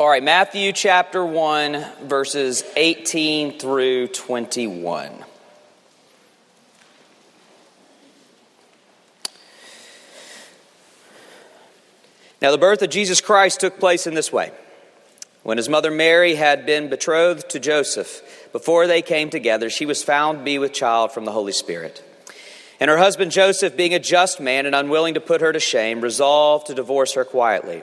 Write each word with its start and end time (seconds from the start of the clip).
All 0.00 0.08
right, 0.08 0.22
Matthew 0.22 0.72
chapter 0.72 1.22
1, 1.22 1.84
verses 2.04 2.64
18 2.74 3.58
through 3.58 4.06
21. 4.06 5.12
Now, 12.40 12.50
the 12.50 12.56
birth 12.56 12.80
of 12.80 12.88
Jesus 12.88 13.20
Christ 13.20 13.60
took 13.60 13.78
place 13.78 14.06
in 14.06 14.14
this 14.14 14.32
way. 14.32 14.52
When 15.42 15.58
his 15.58 15.68
mother 15.68 15.90
Mary 15.90 16.34
had 16.34 16.64
been 16.64 16.88
betrothed 16.88 17.50
to 17.50 17.60
Joseph, 17.60 18.48
before 18.52 18.86
they 18.86 19.02
came 19.02 19.28
together, 19.28 19.68
she 19.68 19.84
was 19.84 20.02
found 20.02 20.38
to 20.38 20.44
be 20.44 20.58
with 20.58 20.72
child 20.72 21.12
from 21.12 21.26
the 21.26 21.32
Holy 21.32 21.52
Spirit. 21.52 22.02
And 22.80 22.88
her 22.88 22.96
husband 22.96 23.32
Joseph, 23.32 23.76
being 23.76 23.92
a 23.92 23.98
just 23.98 24.40
man 24.40 24.64
and 24.64 24.74
unwilling 24.74 25.12
to 25.12 25.20
put 25.20 25.42
her 25.42 25.52
to 25.52 25.60
shame, 25.60 26.00
resolved 26.00 26.68
to 26.68 26.74
divorce 26.74 27.12
her 27.12 27.24
quietly. 27.26 27.82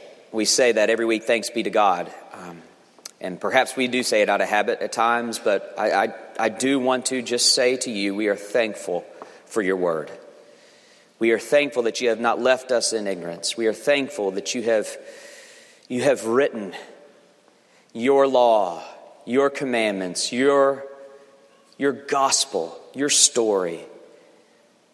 We 0.31 0.45
say 0.45 0.71
that 0.71 0.89
every 0.89 1.05
week, 1.05 1.23
thanks 1.23 1.49
be 1.49 1.63
to 1.63 1.69
God. 1.69 2.11
Um, 2.33 2.61
and 3.19 3.39
perhaps 3.39 3.75
we 3.75 3.87
do 3.87 4.01
say 4.01 4.21
it 4.21 4.29
out 4.29 4.41
of 4.41 4.47
habit 4.47 4.79
at 4.81 4.91
times, 4.91 5.39
but 5.39 5.75
I, 5.77 6.05
I, 6.05 6.13
I 6.39 6.49
do 6.49 6.79
want 6.79 7.07
to 7.07 7.21
just 7.21 7.53
say 7.53 7.77
to 7.77 7.91
you, 7.91 8.15
we 8.15 8.27
are 8.27 8.35
thankful 8.35 9.05
for 9.45 9.61
your 9.61 9.75
word. 9.75 10.09
We 11.19 11.31
are 11.31 11.39
thankful 11.39 11.83
that 11.83 12.01
you 12.01 12.09
have 12.09 12.19
not 12.19 12.41
left 12.41 12.71
us 12.71 12.93
in 12.93 13.05
ignorance. 13.05 13.55
We 13.55 13.67
are 13.67 13.73
thankful 13.73 14.31
that 14.31 14.55
you 14.55 14.63
have, 14.63 14.97
you 15.87 16.01
have 16.01 16.25
written 16.25 16.73
your 17.93 18.25
law, 18.25 18.81
your 19.25 19.49
commandments, 19.49 20.31
your, 20.31 20.83
your 21.77 21.91
gospel, 21.91 22.79
your 22.95 23.09
story 23.09 23.81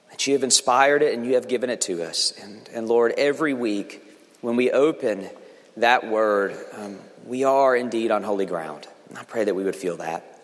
that 0.10 0.26
you 0.26 0.34
have 0.34 0.44
inspired 0.44 1.02
it 1.02 1.14
and 1.14 1.26
you 1.26 1.36
have 1.36 1.48
given 1.48 1.70
it 1.70 1.82
to 1.82 2.04
us. 2.04 2.34
And, 2.42 2.68
and 2.74 2.88
Lord, 2.88 3.14
every 3.18 3.54
week 3.54 4.04
when 4.42 4.56
we 4.56 4.72
open 4.72 5.30
that 5.78 6.08
word, 6.08 6.58
um, 6.74 7.00
we 7.26 7.44
are 7.44 7.76
indeed 7.76 8.12
on 8.12 8.24
holy 8.24 8.46
ground. 8.46 8.88
I 9.16 9.24
pray 9.24 9.44
that 9.44 9.56
we 9.56 9.64
would 9.64 9.76
feel 9.76 9.98
that. 9.98 10.42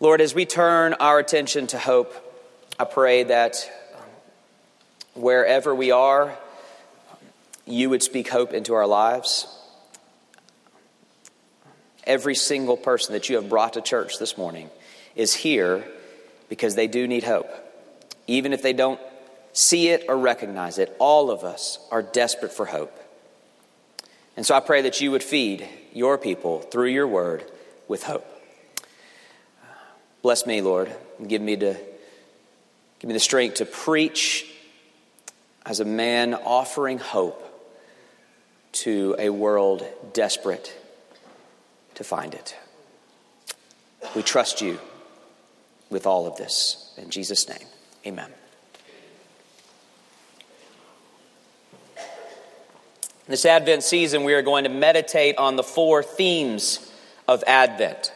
Lord, 0.00 0.20
as 0.20 0.34
we 0.34 0.44
turn 0.44 0.94
our 0.94 1.18
attention 1.18 1.66
to 1.68 1.78
hope, 1.78 2.14
I 2.78 2.84
pray 2.84 3.24
that 3.24 3.70
um, 3.94 5.22
wherever 5.22 5.74
we 5.74 5.90
are, 5.90 6.36
you 7.66 7.90
would 7.90 8.02
speak 8.02 8.28
hope 8.28 8.52
into 8.52 8.74
our 8.74 8.86
lives. 8.86 9.46
Every 12.04 12.34
single 12.34 12.76
person 12.76 13.14
that 13.14 13.28
you 13.28 13.36
have 13.36 13.48
brought 13.48 13.72
to 13.72 13.80
church 13.80 14.18
this 14.18 14.36
morning 14.36 14.70
is 15.14 15.34
here 15.34 15.84
because 16.48 16.74
they 16.74 16.86
do 16.86 17.08
need 17.08 17.24
hope 17.24 17.50
even 18.26 18.52
if 18.52 18.62
they 18.62 18.72
don't 18.72 19.00
see 19.56 19.88
it 19.88 20.04
or 20.08 20.16
recognize 20.18 20.78
it, 20.78 20.94
all 20.98 21.30
of 21.30 21.42
us 21.42 21.78
are 21.90 22.02
desperate 22.02 22.52
for 22.52 22.66
hope. 22.66 22.92
And 24.36 24.44
so 24.44 24.54
I 24.54 24.60
pray 24.60 24.82
that 24.82 25.00
you 25.00 25.10
would 25.12 25.22
feed 25.22 25.66
your 25.94 26.18
people 26.18 26.60
through 26.60 26.88
your 26.88 27.08
word 27.08 27.42
with 27.88 28.02
hope. 28.02 28.26
Bless 30.20 30.44
me, 30.44 30.60
Lord, 30.60 30.94
and 31.18 31.28
give 31.28 31.40
me, 31.40 31.56
to, 31.56 31.74
give 32.98 33.08
me 33.08 33.14
the 33.14 33.20
strength 33.20 33.56
to 33.56 33.64
preach 33.64 34.46
as 35.64 35.80
a 35.80 35.84
man 35.84 36.34
offering 36.34 36.98
hope 36.98 37.42
to 38.72 39.16
a 39.18 39.30
world 39.30 39.86
desperate 40.12 40.76
to 41.94 42.04
find 42.04 42.34
it. 42.34 42.54
We 44.14 44.22
trust 44.22 44.60
you 44.60 44.78
with 45.88 46.06
all 46.06 46.26
of 46.26 46.36
this. 46.36 46.92
In 46.98 47.08
Jesus' 47.08 47.48
name. 47.48 47.66
Amen. 48.06 48.30
This 53.28 53.44
Advent 53.44 53.82
season, 53.82 54.22
we 54.22 54.34
are 54.34 54.42
going 54.42 54.62
to 54.64 54.70
meditate 54.70 55.36
on 55.36 55.56
the 55.56 55.64
four 55.64 56.04
themes 56.04 56.78
of 57.26 57.42
Advent. 57.48 58.12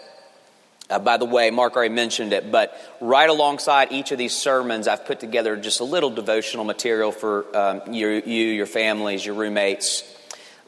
Uh, 0.88 1.00
by 1.00 1.16
the 1.16 1.25
way, 1.25 1.50
Mark 1.50 1.75
already 1.75 1.93
mentioned 1.93 2.32
it, 2.32 2.53
but 2.53 2.78
right 3.00 3.28
alongside 3.28 3.91
each 3.91 4.12
of 4.12 4.19
these 4.19 4.37
sermons, 4.37 4.87
I've 4.87 5.04
put 5.06 5.19
together 5.19 5.56
just 5.56 5.81
a 5.81 5.84
little 5.84 6.10
devotional 6.10 6.65
material 6.65 7.10
for 7.10 7.44
um, 7.56 7.93
you, 7.93 8.22
you, 8.25 8.47
your 8.53 8.66
families, 8.66 9.26
your 9.26 9.34
roommates, 9.34 10.04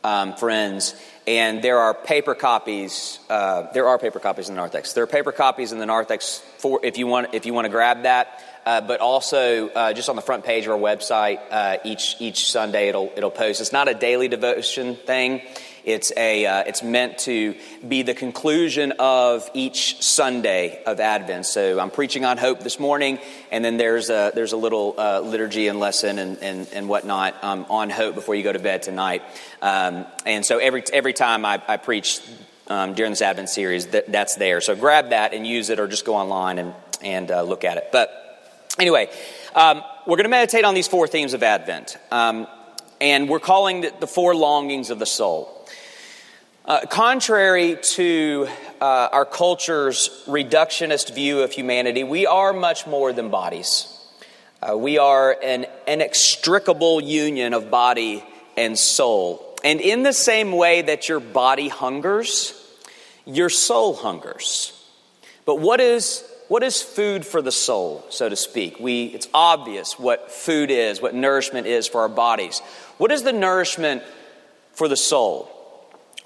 um, 0.03 0.35
friends. 0.35 0.97
And 1.25 1.63
there 1.63 1.79
are 1.79 1.95
paper 1.95 2.35
copies. 2.35 3.21
Uh, 3.31 3.71
there 3.73 3.87
are 3.87 3.97
paper 3.97 4.19
copies 4.19 4.49
in 4.49 4.57
the 4.57 4.61
narthex. 4.61 4.93
There 4.93 5.05
are 5.05 5.09
paper 5.09 5.31
copies 5.31 5.71
in 5.71 5.79
the 5.79 5.87
narthex 5.87 6.43
for 6.59 6.85
if 6.85 6.99
you 6.99 7.07
want 7.07 7.33
if 7.33 7.47
you 7.47 7.55
want 7.55 7.67
to 7.67 7.71
grab 7.71 8.03
that 8.03 8.43
uh, 8.65 8.81
but 8.81 9.01
also 9.01 9.69
uh, 9.69 9.93
just 9.93 10.09
on 10.09 10.17
the 10.17 10.23
front 10.23 10.45
page 10.45 10.67
of 10.67 10.73
our 10.73 10.79
website 10.79 11.41
uh, 11.51 11.79
each 11.85 12.17
each 12.21 12.51
Sunday 12.51 12.89
it'll 12.89 13.13
it'll 13.17 13.31
post. 13.31 13.61
It's 13.61 13.73
not 13.73 13.89
a 13.89 13.95
daily 13.95 14.29
devotion 14.29 14.97
thing. 14.97 15.43
It's 15.85 16.13
a 16.17 16.47
uh, 16.47 16.63
it's 16.67 16.83
meant 16.83 17.19
to 17.21 17.57
be 17.87 18.03
the 18.03 18.15
conclusion 18.15 18.93
of 19.01 19.51
each 19.53 20.01
Sunday 20.01 20.81
of 20.85 21.01
Advent. 21.01 21.45
So 21.47 21.81
I'm 21.81 21.91
preaching 21.91 22.25
on 22.25 22.39
hope 22.39 22.61
this 22.61 22.79
morning, 22.79 23.19
and 23.51 23.65
then 23.65 23.79
there's 23.79 24.09
a 24.09 24.31
there's 24.33 24.53
a 24.53 24.57
little 24.57 24.95
uh, 24.97 25.21
liturgy 25.21 25.67
and 25.67 25.81
lesson 25.81 26.21
and 26.21 26.39
and, 26.39 26.69
and 26.73 26.89
whatnot 26.89 27.43
um, 27.43 27.67
on 27.69 27.91
hope 27.91 28.15
before 28.15 28.37
you 28.37 28.45
go 28.45 28.53
to 28.53 28.61
bed 28.61 28.83
tonight. 28.83 29.23
Um, 29.61 30.07
and 30.25 30.47
so 30.47 30.59
every 30.59 30.85
every 30.93 31.15
time 31.15 31.45
I, 31.45 31.61
I 31.67 31.79
preach 31.79 32.21
um, 32.69 32.95
during 32.95 33.11
this 33.11 33.23
Advent 33.23 33.49
series, 33.49 33.89
that, 33.89 34.11
that's 34.13 34.37
there. 34.37 34.61
So 34.61 34.77
grab 34.77 35.11
that 35.11 35.35
and 35.35 35.45
use 35.45 35.69
it, 35.69 35.81
or 35.81 35.89
just 35.89 36.05
go 36.05 36.15
online 36.15 36.59
and 36.61 36.75
and 37.03 37.29
uh, 37.33 37.43
look 37.43 37.65
at 37.65 37.77
it. 37.77 37.89
But 37.91 38.22
Anyway, 38.79 39.11
um, 39.55 39.83
we're 40.07 40.17
going 40.17 40.25
to 40.25 40.31
meditate 40.31 40.65
on 40.65 40.75
these 40.75 40.89
four 40.89 41.07
themes 41.07 41.35
of 41.35 41.43
Advent, 41.43 41.99
um, 42.11 42.47
and 43.03 43.29
we're 43.29 43.39
calling 43.39 43.85
it 43.85 44.01
the 44.01 44.07
four 44.07 44.35
longings 44.35 44.89
of 44.89 44.99
the 44.99 45.05
soul. 45.05 45.69
Uh, 46.65 46.81
contrary 46.89 47.77
to 47.83 48.49
uh, 48.81 49.09
our 49.13 49.27
culture's 49.27 50.25
reductionist 50.27 51.15
view 51.15 51.41
of 51.41 51.53
humanity, 51.53 52.03
we 52.03 52.27
are 52.27 52.55
much 52.55 52.87
more 52.87 53.13
than 53.13 53.29
bodies. 53.29 53.89
Uh, 54.63 54.79
we 54.79 54.97
are 54.97 55.37
an 55.43 55.67
inextricable 55.87 57.03
union 57.03 57.53
of 57.53 57.71
body 57.71 58.25
and 58.57 58.79
soul. 58.79 59.55
And 59.63 59.83
in 59.83 60.03
the 60.03 60.15
same 60.15 60.51
way 60.53 60.81
that 60.81 61.11
your 61.11 61.21
body 61.21 61.69
hungers, 61.69 62.55
your 63.27 63.51
soul 63.51 63.95
hungers. 63.95 64.73
But 65.45 65.61
what 65.61 65.81
is 65.81 66.25
what 66.53 66.63
is 66.63 66.83
food 66.83 67.25
for 67.25 67.41
the 67.41 67.51
soul, 67.51 68.05
so 68.11 68.29
to 68.29 68.37
speak? 68.37 68.79
We, 68.79 69.07
it's 69.07 69.27
obvious 69.33 69.99
what 69.99 70.31
food 70.31 70.71
is, 70.71 71.01
what 71.01 71.15
nourishment 71.15 71.67
is 71.67 71.89
for 71.89 72.03
our 72.03 72.11
bodies. 72.11 72.61
What 72.99 73.11
is 73.11 73.23
the 73.23 73.33
nourishment 73.33 74.03
for 74.75 74.87
the 74.87 74.97
soul? 74.99 75.51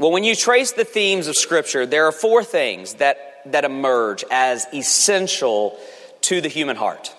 Well, 0.00 0.10
when 0.10 0.24
you 0.24 0.34
trace 0.34 0.72
the 0.72 0.84
themes 0.84 1.28
of 1.28 1.36
Scripture, 1.36 1.86
there 1.86 2.06
are 2.06 2.12
four 2.12 2.42
things 2.42 2.94
that, 2.94 3.40
that 3.52 3.64
emerge 3.64 4.24
as 4.28 4.66
essential 4.74 5.78
to 6.22 6.40
the 6.40 6.48
human 6.48 6.74
heart 6.74 7.14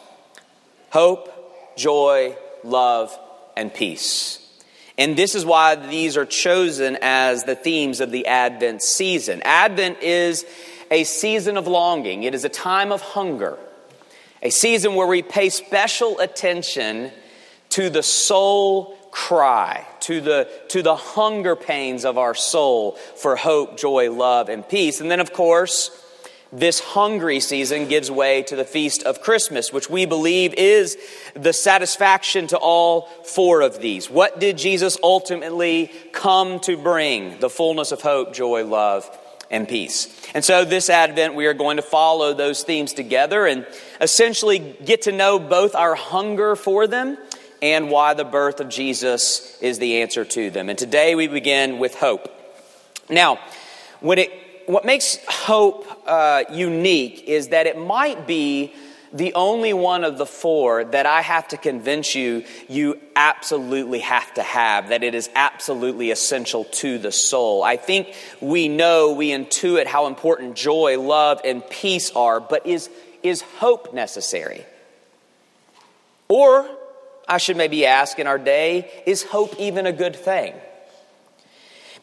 hope, 0.89 1.78
joy, 1.78 2.35
love, 2.66 3.18
and 3.56 3.74
peace. 3.74 4.45
And 4.97 5.16
this 5.16 5.34
is 5.34 5.45
why 5.45 5.75
these 5.75 6.18
are 6.18 6.25
chosen 6.25 6.97
as 7.01 7.45
the 7.45 7.56
themes 7.56 8.01
of 8.01 8.12
the 8.12 8.28
Advent 8.28 8.81
season. 8.81 9.41
Advent 9.45 10.01
is 10.01 10.45
a 10.92 11.04
season 11.04 11.57
of 11.57 11.68
longing, 11.68 12.24
it 12.24 12.34
is 12.34 12.45
a 12.45 12.50
time 12.50 12.92
of 12.92 13.01
hunger, 13.01 13.57
a 14.42 14.50
season 14.50 14.95
where 14.95 15.07
we 15.07 15.22
pay 15.22 15.50
special 15.50 16.19
attention 16.19 17.12
to 17.69 17.89
the 17.89 18.04
soul 18.04 18.98
cry, 19.12 19.86
to 20.01 20.22
the, 20.22 20.50
to 20.69 20.84
the 20.84 20.95
hunger 20.95 21.56
pains 21.56 22.06
of 22.06 22.18
our 22.18 22.36
soul 22.36 22.94
for 23.16 23.36
hope, 23.36 23.78
joy, 23.78 24.12
love, 24.12 24.50
and 24.50 24.68
peace. 24.68 25.01
And 25.01 25.10
then, 25.10 25.19
of 25.19 25.34
course, 25.34 26.04
this 26.51 26.80
hungry 26.80 27.39
season 27.39 27.88
gives 27.88 28.10
way 28.10 28.44
to 28.44 28.56
the 28.56 28.63
feast 28.63 29.04
of 29.04 29.22
Christmas, 29.22 29.74
which 29.74 29.89
we 29.89 30.06
believe 30.06 30.54
is 30.54 30.98
the 31.34 31.51
satisfaction 31.51 32.48
to 32.48 32.57
all 32.57 33.07
four 33.25 33.62
of 33.62 33.81
these. 33.81 34.10
What 34.10 34.39
did 34.39 34.57
Jesus 34.57 34.98
ultimately 35.04 35.92
come 36.13 36.60
to 36.62 36.78
bring? 36.78 37.39
The 37.39 37.50
fullness 37.50 37.92
of 37.92 38.01
hope, 38.01 38.34
joy, 38.34 38.66
love, 38.66 39.10
and 39.50 39.68
peace. 39.68 40.08
And 40.34 40.44
so, 40.44 40.66
this 40.66 40.90
Advent, 40.90 41.36
we 41.36 41.46
are 41.46 41.54
going 41.54 41.78
to 41.78 41.84
follow 41.84 42.34
those 42.34 42.64
themes 42.64 42.94
together 42.94 43.46
and 43.46 43.66
essentially 44.02 44.60
get 44.60 45.04
to 45.04 45.12
know 45.12 45.40
both 45.40 45.76
our 45.76 45.96
hunger 45.96 46.56
for 46.56 46.88
them 46.88 47.18
and 47.62 47.90
why 47.90 48.14
the 48.14 48.26
birth 48.26 48.60
of 48.60 48.70
Jesus 48.70 49.58
is 49.62 49.80
the 49.80 50.02
answer 50.02 50.26
to 50.26 50.50
them. 50.50 50.70
And 50.70 50.78
today 50.78 51.16
we 51.16 51.28
begin 51.28 51.80
with 51.80 51.96
hope. 51.96 52.30
Now, 53.10 53.40
when 54.00 54.20
it 54.20 54.32
what 54.68 54.84
makes 54.84 55.18
hope 55.30 55.88
uh, 56.06 56.44
unique 56.52 57.24
is 57.26 57.50
that 57.50 57.68
it 57.68 57.78
might 57.78 58.28
be 58.28 58.74
the 59.13 59.33
only 59.33 59.74
one 59.74 60.04
of 60.04 60.18
the 60.18 60.25
four 60.25 60.83
that 60.83 61.06
I 61.06 61.21
have 61.21 61.48
to 61.50 61.57
convince 61.57 62.15
you 62.15 62.44
you 62.68 63.00
absolutely 63.15 64.00
have 64.00 64.33
to 64.36 64.44
have, 64.44 64.89
that 64.89 65.04
it 65.04 65.15
is 65.15 65.30
absolutely 65.36 66.12
essential 66.12 66.65
to 66.65 66.98
the 66.98 67.12
soul. 67.12 67.63
I 67.63 67.77
think 67.77 68.13
we 68.42 68.68
know, 68.68 69.13
we 69.13 69.30
intuit 69.30 69.86
how 69.86 70.07
important 70.07 70.56
joy, 70.56 71.00
love, 71.00 71.42
and 71.44 71.68
peace 71.69 72.12
are, 72.12 72.39
but 72.39 72.65
is, 72.65 72.89
is 73.24 73.42
hope 73.42 73.94
necessary? 73.94 74.65
Or, 76.27 76.69
I 77.27 77.38
should 77.38 77.57
maybe 77.57 77.86
ask 77.86 78.19
in 78.19 78.27
our 78.27 78.38
day, 78.38 78.92
is 79.06 79.24
hope 79.24 79.56
even 79.60 79.86
a 79.86 79.94
good 79.94 80.15
thing? 80.15 80.53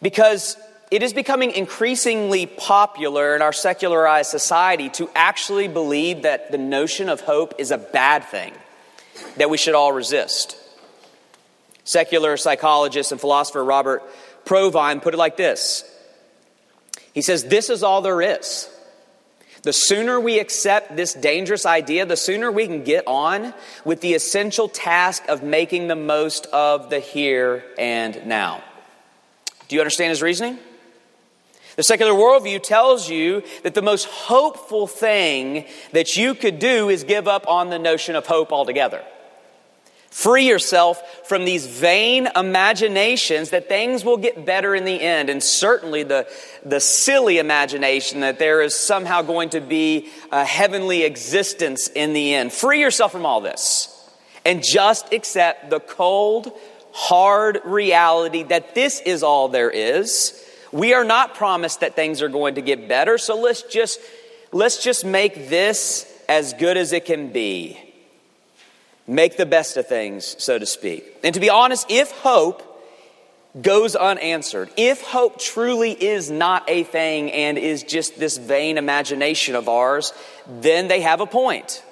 Because 0.01 0.57
it 0.91 1.03
is 1.03 1.13
becoming 1.13 1.51
increasingly 1.51 2.47
popular 2.47 3.35
in 3.35 3.43
our 3.43 3.53
secularized 3.53 4.31
society 4.31 4.91
to 4.91 5.11
actually 5.15 5.69
believe 5.69 6.23
that 6.23 6.53
the 6.53 6.59
notion 6.59 7.09
of 7.09 7.21
hope 7.21 7.55
is 7.59 7.71
a 7.71 7.79
bad 7.79 8.25
thing 8.25 8.53
that 9.37 9.51
we 9.51 9.57
should 9.57 9.75
all 9.75 9.93
resist. 9.93 10.57
Secular 11.85 12.37
psychologist 12.37 13.13
and 13.13 13.21
philosopher 13.21 13.65
Robert 13.65 14.03
Provine 14.45 15.01
put 15.01 15.15
it 15.15 15.17
like 15.17 15.37
this 15.37 15.85
He 17.13 17.23
says, 17.23 17.45
This 17.45 17.71
is 17.71 17.83
all 17.83 18.03
there 18.03 18.21
is. 18.21 18.71
The 19.63 19.73
sooner 19.73 20.21
we 20.21 20.39
accept 20.41 20.95
this 20.95 21.15
dangerous 21.15 21.65
idea, 21.65 22.05
the 22.05 22.19
sooner 22.19 22.53
we 22.53 22.67
can 22.67 22.85
get 22.85 23.05
on 23.07 23.55
with 23.83 24.03
the 24.03 24.13
essential 24.13 24.69
task 24.69 25.27
of 25.27 25.43
making 25.43 25.89
the 25.89 25.97
most 25.97 26.45
of 26.47 26.91
the 26.91 27.01
here 27.01 27.65
and 27.79 28.27
now. 28.27 28.63
Do 29.69 29.77
you 29.77 29.81
understand 29.81 30.11
his 30.11 30.21
reasoning? 30.21 30.59
The 31.77 31.83
secular 31.83 32.13
worldview 32.13 32.63
tells 32.63 33.09
you 33.09 33.43
that 33.63 33.75
the 33.75 33.83
most 33.83 34.07
hopeful 34.07 34.87
thing 34.87 35.67
that 35.93 36.17
you 36.17 36.35
could 36.35 36.59
do 36.59 36.89
is 36.89 37.05
give 37.05 37.27
up 37.27 37.49
on 37.49 37.71
the 37.71 37.79
notion 37.79 38.15
of 38.15 38.27
hope 38.27 38.53
altogether. 38.53 39.03
Free 40.11 40.47
yourself 40.47 41.27
from 41.27 41.45
these 41.45 41.67
vain 41.67 42.29
imaginations 42.37 43.51
that 43.51 43.69
things 43.69 44.05
will 44.05 44.17
get 44.17 44.47
better 44.47 44.73
in 44.73 44.85
the 44.85 45.01
end, 45.01 45.29
and 45.29 45.43
certainly 45.43 46.05
the, 46.05 46.29
the 46.65 46.79
silly 46.79 47.39
imagination 47.39 48.21
that 48.21 48.39
there 48.39 48.63
is 48.63 48.77
somehow 48.77 49.23
going 49.23 49.51
to 49.51 49.61
be 49.61 50.09
a 50.31 50.45
heavenly 50.45 51.03
existence 51.03 51.89
in 51.89 52.13
the 52.13 52.33
end. 52.33 52.53
Free 52.53 52.81
yourself 52.81 53.11
from 53.11 53.27
all 53.27 53.41
this 53.41 53.91
and 54.45 54.63
just 54.63 55.13
accept 55.13 55.71
the 55.71 55.81
cold, 55.81 56.53
hard 56.93 57.61
reality 57.65 58.45
that 58.45 58.77
this 58.77 59.01
is 59.01 59.25
all 59.25 59.49
there 59.49 59.71
is 59.71 60.44
we 60.75 60.93
are 60.93 61.05
not 61.05 61.37
promised 61.37 61.81
that 61.81 61.95
things 61.95 62.21
are 62.21 62.29
going 62.29 62.57
to 62.57 62.61
get 62.61 62.89
better, 62.89 63.17
so 63.17 63.41
let's 63.41 63.63
just 63.63 64.01
let's 64.53 64.83
just 64.83 65.05
make 65.05 65.49
this 65.49 66.13
as 66.29 66.53
good 66.55 66.77
as 66.77 66.93
it 66.93 67.05
can 67.05 67.33
be. 67.33 67.79
Make 69.07 69.37
the 69.37 69.47
best 69.47 69.77
of 69.77 69.87
things, 69.87 70.35
so 70.43 70.59
to 70.59 70.67
speak. 70.67 71.05
And 71.23 71.33
to 71.35 71.41
be 71.41 71.49
honest, 71.49 71.87
if 71.91 72.11
hope 72.11 72.63
goes 73.61 73.95
unanswered, 73.95 74.69
if 74.77 75.01
hope 75.03 75.39
truly 75.39 75.93
is 75.93 76.29
not 76.29 76.65
a 76.69 76.83
thing 76.83 77.31
and 77.31 77.57
is 77.57 77.85
just 77.85 78.19
this 78.19 78.37
vain 78.37 78.77
imagination 78.77 79.55
of 79.55 79.69
ours, 79.69 80.13
then 80.49 80.89
they 80.89 81.03
have 81.03 81.21
a 81.21 81.27
point. 81.27 81.85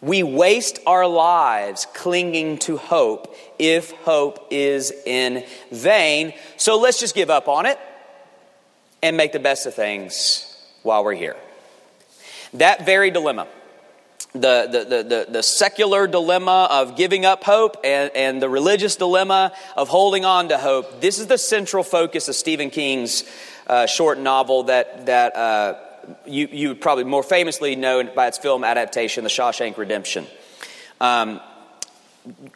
We 0.00 0.22
waste 0.22 0.78
our 0.86 1.06
lives 1.06 1.86
clinging 1.94 2.58
to 2.58 2.76
hope 2.76 3.34
if 3.58 3.92
hope 3.92 4.48
is 4.50 4.92
in 5.06 5.44
vain. 5.70 6.34
So 6.56 6.78
let's 6.78 7.00
just 7.00 7.14
give 7.14 7.30
up 7.30 7.48
on 7.48 7.66
it 7.66 7.78
and 9.02 9.16
make 9.16 9.32
the 9.32 9.38
best 9.38 9.66
of 9.66 9.74
things 9.74 10.56
while 10.82 11.02
we're 11.02 11.14
here. 11.14 11.36
That 12.54 12.84
very 12.84 13.10
dilemma, 13.10 13.48
the, 14.32 14.68
the, 14.70 15.02
the, 15.02 15.26
the, 15.32 15.42
secular 15.42 16.06
dilemma 16.06 16.68
of 16.70 16.96
giving 16.96 17.24
up 17.24 17.44
hope 17.44 17.76
and, 17.82 18.10
and 18.14 18.40
the 18.40 18.48
religious 18.48 18.96
dilemma 18.96 19.52
of 19.76 19.88
holding 19.88 20.24
on 20.24 20.50
to 20.50 20.58
hope, 20.58 21.00
this 21.00 21.18
is 21.18 21.26
the 21.26 21.38
central 21.38 21.82
focus 21.82 22.28
of 22.28 22.34
Stephen 22.34 22.70
King's 22.70 23.24
uh, 23.66 23.86
short 23.86 24.18
novel 24.18 24.64
that, 24.64 25.06
that 25.06 25.34
uh, 25.34 25.74
you, 26.26 26.48
you 26.50 26.68
would 26.68 26.80
probably 26.80 27.04
more 27.04 27.22
famously 27.22 27.76
know 27.76 28.02
by 28.04 28.28
its 28.28 28.38
film 28.38 28.64
adaptation, 28.64 29.24
The 29.24 29.30
Shawshank 29.30 29.76
Redemption. 29.76 30.26
Um, 31.00 31.40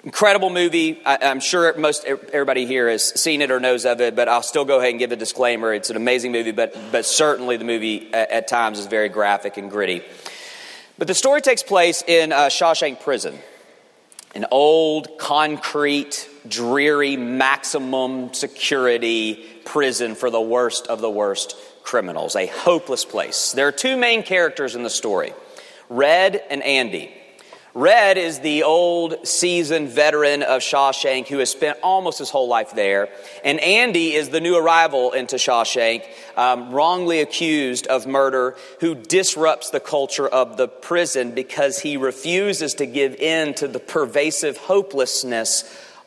incredible 0.05 0.51
movie. 0.51 1.01
I, 1.05 1.19
am 1.27 1.41
sure 1.41 1.77
most 1.77 2.05
everybody 2.05 2.67
here 2.67 2.89
has 2.89 3.21
seen 3.21 3.43
it 3.43 3.51
or 3.51 3.61
knows 3.61 3.85
of 3.87 4.01
it, 4.01 4.17
but 4.17 4.29
I'll 4.29 4.43
still 4.43 4.65
go 4.65 4.79
ahead 4.79 4.91
and 4.91 4.99
give 4.99 5.13
a 5.13 5.17
disclaimer. 5.17 5.73
It's 5.73 5.91
an 5.91 5.97
amazing 5.97 6.33
movie, 6.33 6.53
but, 6.53 6.77
but 6.91 7.07
certainly 7.07 7.57
the 7.57 7.65
movie 7.65 8.13
at, 8.13 8.31
at 8.31 8.49
times 8.49 8.79
is 8.79 8.87
very 8.87 9.09
graphic 9.09 9.57
and 9.57 9.71
gritty. 9.71 10.03
But 10.99 11.07
the 11.07 11.15
story 11.15 11.41
takes 11.41 11.63
place 11.63 12.03
in 12.07 12.33
uh, 12.33 12.47
Shawshank 12.47 13.01
Prison, 13.01 13.39
an 14.35 14.47
old, 14.51 15.19
concrete, 15.19 16.29
dreary, 16.47 17.17
maximum 17.17 18.35
security 18.35 19.47
prison 19.65 20.15
for 20.15 20.31
the 20.31 20.41
worst 20.41 20.89
of 20.89 21.01
the 21.01 21.11
worst 21.11 21.57
criminals, 21.83 22.37
a 22.37 22.47
hopeless 22.47 23.05
place. 23.05 23.53
There 23.53 23.69
are 23.69 23.73
two 23.73 23.97
main 23.97 24.23
characters 24.23 24.75
in 24.75 24.83
the 24.83 24.91
story 24.91 25.33
Red 25.89 26.43
and 26.51 26.63
Andy. 26.63 27.15
Red 27.73 28.19
is 28.19 28.41
the 28.41 28.65
old 28.65 29.29
seasoned 29.29 29.91
veteran 29.91 30.43
of 30.43 30.61
Shawshank 30.61 31.29
who 31.29 31.39
has 31.39 31.51
spent 31.51 31.79
almost 31.85 32.19
his 32.19 32.29
whole 32.29 32.49
life 32.49 32.73
there. 32.73 33.09
And 33.45 33.61
Andy 33.61 34.15
is 34.15 34.31
the 34.31 34.41
new 34.41 34.57
arrival 34.57 35.13
into 35.13 35.37
Shawshank, 35.37 36.05
um, 36.37 36.73
wrongly 36.73 37.21
accused 37.21 37.87
of 37.87 38.09
murder, 38.09 38.57
who 38.81 38.97
disrupts 38.97 39.71
the 39.71 39.79
culture 39.79 40.27
of 40.27 40.57
the 40.57 40.67
prison 40.67 41.31
because 41.31 41.79
he 41.79 41.97
refuses 41.97 42.75
to 42.75 42.87
give 42.87 43.15
in 43.15 43.55
to 43.55 43.69
the 43.69 43.79
pervasive 43.79 44.57
hopelessness 44.57 45.63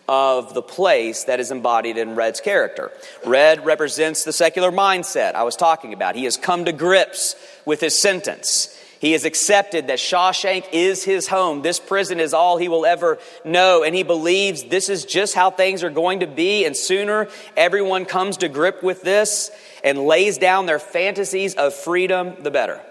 of 0.07 0.53
the 0.53 0.61
place 0.61 1.25
that 1.25 1.39
is 1.39 1.51
embodied 1.51 1.97
in 1.97 2.15
Red's 2.15 2.41
character. 2.41 2.91
Red 3.25 3.65
represents 3.65 4.23
the 4.23 4.33
secular 4.33 4.71
mindset 4.71 5.35
I 5.35 5.43
was 5.43 5.55
talking 5.55 5.93
about. 5.93 6.15
He 6.15 6.25
has 6.25 6.37
come 6.37 6.65
to 6.65 6.71
grips 6.71 7.35
with 7.65 7.79
his 7.79 7.99
sentence. 7.99 8.77
He 8.99 9.11
has 9.11 9.25
accepted 9.25 9.87
that 9.87 9.99
Shawshank 9.99 10.65
is 10.71 11.03
his 11.03 11.27
home. 11.27 11.61
This 11.61 11.77
prison 11.79 12.21
is 12.21 12.33
all 12.33 12.57
he 12.57 12.69
will 12.69 12.85
ever 12.85 13.19
know. 13.43 13.83
And 13.83 13.93
he 13.93 14.03
believes 14.03 14.63
this 14.63 14.87
is 14.87 15.03
just 15.03 15.35
how 15.35 15.51
things 15.51 15.83
are 15.83 15.89
going 15.89 16.21
to 16.21 16.27
be. 16.27 16.63
And 16.65 16.75
sooner 16.75 17.27
everyone 17.57 18.05
comes 18.05 18.37
to 18.37 18.47
grip 18.47 18.81
with 18.81 19.01
this 19.01 19.51
and 19.83 20.05
lays 20.05 20.37
down 20.37 20.67
their 20.67 20.79
fantasies 20.79 21.55
of 21.55 21.73
freedom, 21.73 22.35
the 22.43 22.51
better. 22.51 22.81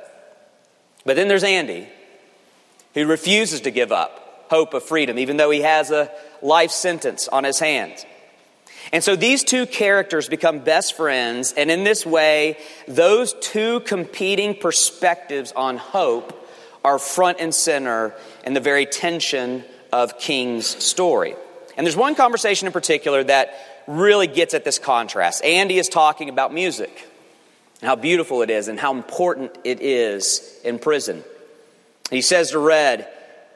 But 1.07 1.17
then 1.17 1.29
there's 1.29 1.45
Andy, 1.45 1.89
who 2.93 3.07
refuses 3.07 3.63
to 3.63 3.71
give 3.71 3.91
up 3.91 4.22
hope 4.53 4.75
of 4.75 4.83
freedom, 4.83 5.19
even 5.19 5.39
though 5.39 5.51
he 5.51 5.63
has 5.63 5.91
a 5.91 6.11
life 6.43 6.71
sentence 6.71 7.27
on 7.27 7.43
his 7.43 7.59
hands. 7.59 8.05
And 8.93 9.03
so 9.03 9.17
these 9.17 9.45
two 9.45 9.65
characters 9.65 10.29
become 10.29 10.59
best 10.59 10.95
friends, 10.95 11.55
and 11.57 11.71
in 11.71 11.85
this 11.85 12.05
way, 12.05 12.59
those 12.87 13.33
two 13.41 13.81
competing 13.81 14.55
perspectives 14.55 15.53
on 15.53 15.79
hope 15.79 16.39
are 16.85 16.99
front 16.99 17.39
and 17.41 17.55
center 17.55 18.15
in 18.45 18.53
the 18.53 18.61
very 18.61 18.85
tension 18.85 19.65
of 19.91 20.19
King's 20.19 20.67
story. 20.67 21.35
And 21.79 21.87
there's 21.87 21.97
one 21.97 22.15
conversation 22.15 22.67
in 22.67 22.75
particular 22.75 23.25
that 23.25 23.55
really 23.87 24.27
gets 24.27 24.53
at 24.53 24.65
this 24.65 24.79
contrast. 24.79 25.43
Andy 25.43 25.79
is 25.79 25.89
talking 25.89 26.29
about 26.29 26.53
music 26.53 27.09
and 27.81 27.89
how 27.89 27.97
beautiful 27.97 28.43
it 28.43 28.51
is 28.51 28.69
and 28.69 28.79
how 28.79 28.93
important 28.93 29.57
it 29.65 29.81
is 29.81 30.61
in 30.63 30.79
prison. 30.79 31.25
He 32.11 32.21
says 32.21 32.51
to 32.51 32.59
Red, 32.59 33.09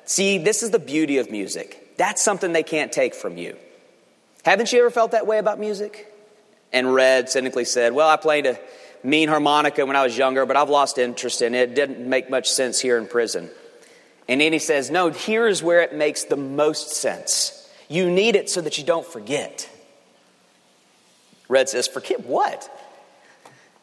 See, 0.06 0.38
this 0.38 0.62
is 0.62 0.70
the 0.70 0.78
beauty 0.78 1.18
of 1.18 1.30
music. 1.30 1.96
That's 1.96 2.22
something 2.22 2.52
they 2.52 2.62
can't 2.62 2.92
take 2.92 3.14
from 3.14 3.36
you. 3.36 3.56
Haven't 4.44 4.72
you 4.72 4.78
ever 4.78 4.90
felt 4.90 5.10
that 5.10 5.26
way 5.26 5.38
about 5.38 5.58
music? 5.58 6.12
And 6.72 6.94
Red 6.94 7.28
cynically 7.28 7.64
said, 7.64 7.92
Well, 7.92 8.08
I 8.08 8.16
played 8.16 8.46
a 8.46 8.58
mean 9.02 9.28
harmonica 9.28 9.84
when 9.84 9.96
I 9.96 10.02
was 10.02 10.16
younger, 10.16 10.46
but 10.46 10.56
I've 10.56 10.70
lost 10.70 10.98
interest 10.98 11.42
in 11.42 11.54
it. 11.54 11.70
It 11.70 11.74
didn't 11.74 12.08
make 12.08 12.30
much 12.30 12.50
sense 12.50 12.80
here 12.80 12.98
in 12.98 13.06
prison. 13.06 13.50
And 14.28 14.40
then 14.40 14.52
he 14.52 14.58
says, 14.58 14.90
No, 14.90 15.10
here's 15.10 15.62
where 15.62 15.82
it 15.82 15.94
makes 15.94 16.24
the 16.24 16.36
most 16.36 16.90
sense. 16.90 17.68
You 17.88 18.10
need 18.10 18.36
it 18.36 18.50
so 18.50 18.60
that 18.60 18.78
you 18.78 18.84
don't 18.84 19.06
forget. 19.06 19.68
Red 21.48 21.68
says, 21.68 21.86
Forget 21.86 22.26
what? 22.26 22.70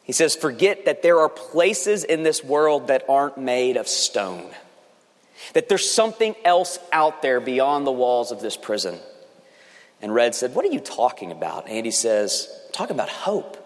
He 0.04 0.12
says, 0.12 0.36
Forget 0.36 0.86
that 0.86 1.02
there 1.02 1.20
are 1.20 1.30
places 1.30 2.04
in 2.04 2.24
this 2.24 2.44
world 2.44 2.88
that 2.88 3.06
aren't 3.08 3.38
made 3.38 3.78
of 3.78 3.88
stone, 3.88 4.50
that 5.54 5.70
there's 5.70 5.90
something 5.90 6.36
else 6.46 6.80
out 6.92 7.22
there 7.22 7.40
beyond 7.40 7.86
the 7.86 7.92
walls 7.92 8.32
of 8.32 8.42
this 8.42 8.58
prison. 8.58 8.98
And 10.02 10.14
Red 10.14 10.36
said, 10.36 10.56
What 10.56 10.66
are 10.66 10.72
you 10.72 10.80
talking 10.80 11.32
about? 11.32 11.68
Andy 11.68 11.92
says, 11.92 12.50
Talking 12.72 12.96
about 12.96 13.10
hope. 13.10 13.58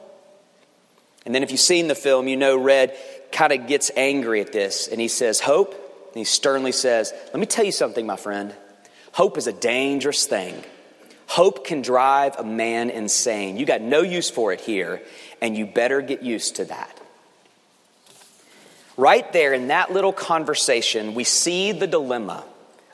And 1.25 1.35
then 1.35 1.43
if 1.43 1.51
you've 1.51 1.59
seen 1.59 1.87
the 1.87 1.95
film, 1.95 2.27
you 2.27 2.37
know 2.37 2.57
Red 2.57 2.97
kind 3.31 3.51
of 3.51 3.67
gets 3.67 3.91
angry 3.95 4.41
at 4.41 4.53
this 4.53 4.87
and 4.87 5.01
he 5.01 5.07
says, 5.07 5.39
Hope? 5.39 5.73
And 5.73 6.15
he 6.15 6.23
sternly 6.23 6.71
says, 6.71 7.13
Let 7.27 7.39
me 7.39 7.45
tell 7.45 7.65
you 7.65 7.71
something, 7.71 8.05
my 8.05 8.17
friend. 8.17 8.55
Hope 9.11 9.37
is 9.37 9.47
a 9.47 9.53
dangerous 9.53 10.25
thing. 10.25 10.63
Hope 11.25 11.65
can 11.65 11.81
drive 11.81 12.37
a 12.37 12.43
man 12.43 12.89
insane. 12.89 13.57
You 13.57 13.65
got 13.65 13.81
no 13.81 14.01
use 14.01 14.29
for 14.29 14.53
it 14.53 14.61
here, 14.61 15.01
and 15.41 15.57
you 15.57 15.65
better 15.65 16.01
get 16.01 16.23
used 16.23 16.55
to 16.57 16.65
that. 16.65 16.96
Right 18.97 19.31
there 19.31 19.53
in 19.53 19.67
that 19.67 19.93
little 19.93 20.11
conversation, 20.11 21.13
we 21.13 21.23
see 21.23 21.71
the 21.71 21.85
dilemma 21.85 22.43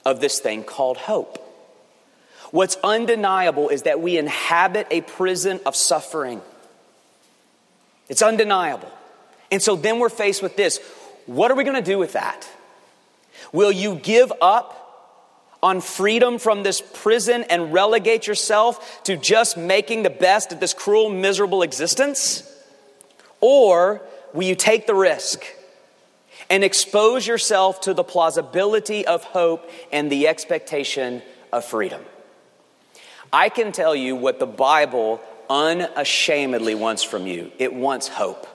of 0.05 0.19
this 0.19 0.39
thing 0.39 0.63
called 0.65 0.97
hope. 0.97 1.39
What's 2.51 2.77
undeniable 2.83 3.69
is 3.69 3.83
that 3.83 4.01
we 4.01 4.17
inhabit 4.17 4.87
a 4.91 5.01
prison 5.01 5.61
of 5.65 5.77
suffering. 5.77 6.41
It's 8.09 8.21
undeniable. 8.21 8.91
And 9.49 9.61
so 9.61 9.77
then 9.77 9.97
we're 9.97 10.09
faced 10.09 10.43
with 10.43 10.57
this 10.57 10.79
what 11.25 11.51
are 11.51 11.55
we 11.55 11.63
going 11.63 11.81
to 11.81 11.81
do 11.81 11.97
with 11.97 12.13
that? 12.13 12.47
Will 13.53 13.71
you 13.71 13.95
give 13.95 14.31
up 14.41 14.79
on 15.63 15.79
freedom 15.79 16.37
from 16.37 16.63
this 16.63 16.81
prison 16.81 17.45
and 17.49 17.71
relegate 17.71 18.27
yourself 18.27 19.01
to 19.05 19.15
just 19.15 19.55
making 19.55 20.03
the 20.03 20.09
best 20.09 20.51
of 20.51 20.59
this 20.59 20.73
cruel, 20.73 21.09
miserable 21.09 21.61
existence? 21.61 22.43
Or 23.39 24.01
will 24.33 24.43
you 24.43 24.55
take 24.55 24.85
the 24.85 24.95
risk 24.95 25.45
and 26.53 26.63
expose 26.63 27.25
yourself 27.25 27.81
to 27.81 27.95
the 27.95 28.03
plausibility 28.03 29.07
of 29.07 29.23
hope 29.23 29.67
and 29.91 30.11
the 30.11 30.27
expectation 30.27 31.23
of 31.51 31.65
freedom? 31.65 31.99
I 33.31 33.49
can 33.49 33.71
tell 33.71 33.95
you 33.95 34.15
what 34.15 34.37
the 34.37 34.45
Bible 34.45 35.19
unashamedly 35.49 36.75
wants 36.75 37.01
from 37.01 37.25
you 37.25 37.51
it 37.57 37.73
wants 37.73 38.07
hope. 38.07 38.45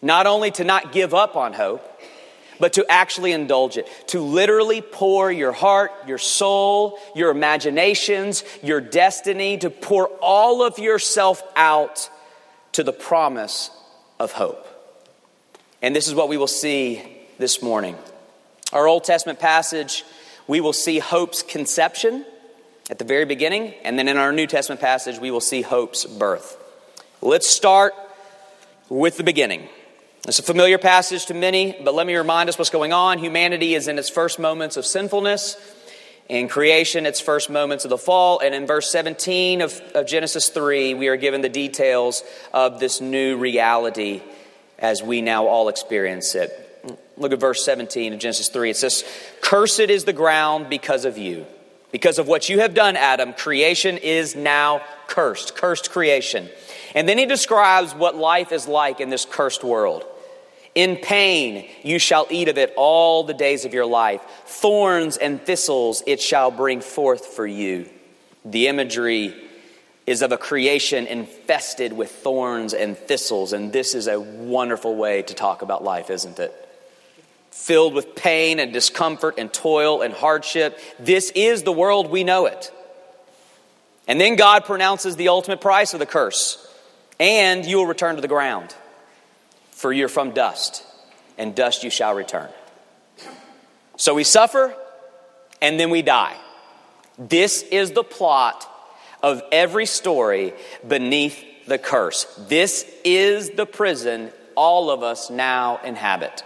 Not 0.00 0.26
only 0.26 0.50
to 0.52 0.64
not 0.64 0.92
give 0.92 1.12
up 1.12 1.36
on 1.36 1.52
hope, 1.52 1.84
but 2.58 2.72
to 2.72 2.86
actually 2.88 3.32
indulge 3.32 3.76
it, 3.76 3.86
to 4.06 4.20
literally 4.20 4.80
pour 4.80 5.30
your 5.30 5.52
heart, 5.52 5.92
your 6.06 6.16
soul, 6.16 6.98
your 7.14 7.30
imaginations, 7.30 8.44
your 8.62 8.80
destiny, 8.80 9.58
to 9.58 9.68
pour 9.68 10.06
all 10.22 10.62
of 10.62 10.78
yourself 10.78 11.42
out 11.54 12.08
to 12.72 12.82
the 12.82 12.94
promise 12.94 13.70
of 14.18 14.32
hope. 14.32 14.64
And 15.80 15.94
this 15.94 16.08
is 16.08 16.14
what 16.14 16.28
we 16.28 16.36
will 16.36 16.48
see 16.48 17.02
this 17.38 17.62
morning. 17.62 17.96
Our 18.72 18.88
Old 18.88 19.04
Testament 19.04 19.38
passage, 19.38 20.04
we 20.48 20.60
will 20.60 20.72
see 20.72 20.98
hope's 20.98 21.42
conception 21.42 22.24
at 22.90 22.98
the 22.98 23.04
very 23.04 23.24
beginning, 23.24 23.74
and 23.84 23.96
then 23.96 24.08
in 24.08 24.16
our 24.16 24.32
New 24.32 24.48
Testament 24.48 24.80
passage, 24.80 25.20
we 25.20 25.30
will 25.30 25.40
see 25.40 25.62
hope's 25.62 26.04
birth. 26.04 26.56
Let's 27.22 27.48
start 27.48 27.94
with 28.88 29.18
the 29.18 29.22
beginning. 29.22 29.68
It's 30.26 30.40
a 30.40 30.42
familiar 30.42 30.78
passage 30.78 31.26
to 31.26 31.34
many, 31.34 31.76
but 31.84 31.94
let 31.94 32.08
me 32.08 32.16
remind 32.16 32.48
us 32.48 32.58
what's 32.58 32.70
going 32.70 32.92
on. 32.92 33.18
Humanity 33.18 33.74
is 33.74 33.86
in 33.86 34.00
its 34.00 34.08
first 34.08 34.40
moments 34.40 34.76
of 34.76 34.84
sinfulness. 34.84 35.56
In 36.28 36.48
creation, 36.48 37.06
its 37.06 37.20
first 37.20 37.50
moments 37.50 37.84
of 37.84 37.90
the 37.90 37.96
fall. 37.96 38.40
And 38.40 38.54
in 38.54 38.66
verse 38.66 38.90
17 38.90 39.62
of, 39.62 39.80
of 39.94 40.06
Genesis 40.06 40.48
3, 40.48 40.94
we 40.94 41.08
are 41.08 41.16
given 41.16 41.40
the 41.40 41.48
details 41.48 42.22
of 42.52 42.80
this 42.80 43.00
new 43.00 43.36
reality 43.36 44.22
as 44.78 45.02
we 45.02 45.22
now 45.22 45.46
all 45.46 45.68
experience 45.68 46.34
it. 46.34 46.64
Look 47.16 47.32
at 47.32 47.40
verse 47.40 47.64
17 47.64 48.12
of 48.12 48.18
Genesis 48.18 48.48
3. 48.48 48.70
It 48.70 48.76
says, 48.76 49.04
Cursed 49.40 49.80
is 49.80 50.04
the 50.04 50.12
ground 50.12 50.68
because 50.70 51.04
of 51.04 51.18
you. 51.18 51.46
Because 51.90 52.18
of 52.18 52.28
what 52.28 52.48
you 52.48 52.60
have 52.60 52.74
done, 52.74 52.96
Adam, 52.96 53.32
creation 53.32 53.96
is 53.96 54.36
now 54.36 54.82
cursed. 55.06 55.56
Cursed 55.56 55.90
creation. 55.90 56.48
And 56.94 57.08
then 57.08 57.18
he 57.18 57.26
describes 57.26 57.94
what 57.94 58.14
life 58.14 58.52
is 58.52 58.68
like 58.68 59.00
in 59.00 59.10
this 59.10 59.24
cursed 59.24 59.64
world. 59.64 60.04
In 60.74 60.96
pain 60.96 61.68
you 61.82 61.98
shall 61.98 62.26
eat 62.30 62.48
of 62.48 62.58
it 62.58 62.72
all 62.76 63.24
the 63.24 63.34
days 63.34 63.64
of 63.64 63.74
your 63.74 63.86
life. 63.86 64.20
Thorns 64.44 65.16
and 65.16 65.40
thistles 65.40 66.02
it 66.06 66.20
shall 66.20 66.50
bring 66.50 66.82
forth 66.82 67.26
for 67.26 67.46
you. 67.46 67.88
The 68.44 68.68
imagery 68.68 69.34
is 70.08 70.22
of 70.22 70.32
a 70.32 70.38
creation 70.38 71.06
infested 71.06 71.92
with 71.92 72.10
thorns 72.10 72.72
and 72.72 72.96
thistles, 72.96 73.52
and 73.52 73.72
this 73.72 73.94
is 73.94 74.06
a 74.06 74.18
wonderful 74.18 74.96
way 74.96 75.20
to 75.22 75.34
talk 75.34 75.60
about 75.60 75.84
life, 75.84 76.08
isn't 76.08 76.38
it? 76.38 76.54
Filled 77.50 77.92
with 77.92 78.14
pain 78.14 78.58
and 78.58 78.72
discomfort 78.72 79.34
and 79.36 79.52
toil 79.52 80.00
and 80.00 80.14
hardship. 80.14 80.78
This 80.98 81.30
is 81.34 81.62
the 81.62 81.72
world 81.72 82.10
we 82.10 82.24
know 82.24 82.46
it. 82.46 82.72
And 84.06 84.18
then 84.18 84.36
God 84.36 84.64
pronounces 84.64 85.16
the 85.16 85.28
ultimate 85.28 85.60
price 85.60 85.92
of 85.92 86.00
the 86.00 86.06
curse 86.06 86.64
and 87.20 87.66
you 87.66 87.78
will 87.78 87.86
return 87.86 88.14
to 88.14 88.22
the 88.22 88.28
ground, 88.28 88.74
for 89.72 89.92
you're 89.92 90.08
from 90.08 90.30
dust, 90.30 90.84
and 91.36 91.54
dust 91.54 91.82
you 91.82 91.90
shall 91.90 92.14
return. 92.14 92.48
So 93.96 94.14
we 94.14 94.24
suffer, 94.24 94.74
and 95.60 95.78
then 95.78 95.90
we 95.90 96.02
die. 96.02 96.36
This 97.18 97.62
is 97.62 97.90
the 97.90 98.04
plot 98.04 98.66
of 99.22 99.42
every 99.52 99.86
story 99.86 100.54
beneath 100.86 101.66
the 101.66 101.78
curse. 101.78 102.24
This 102.48 102.90
is 103.04 103.50
the 103.50 103.66
prison 103.66 104.30
all 104.58 104.90
of 104.90 105.04
us 105.04 105.30
now 105.30 105.78
inhabit. 105.84 106.42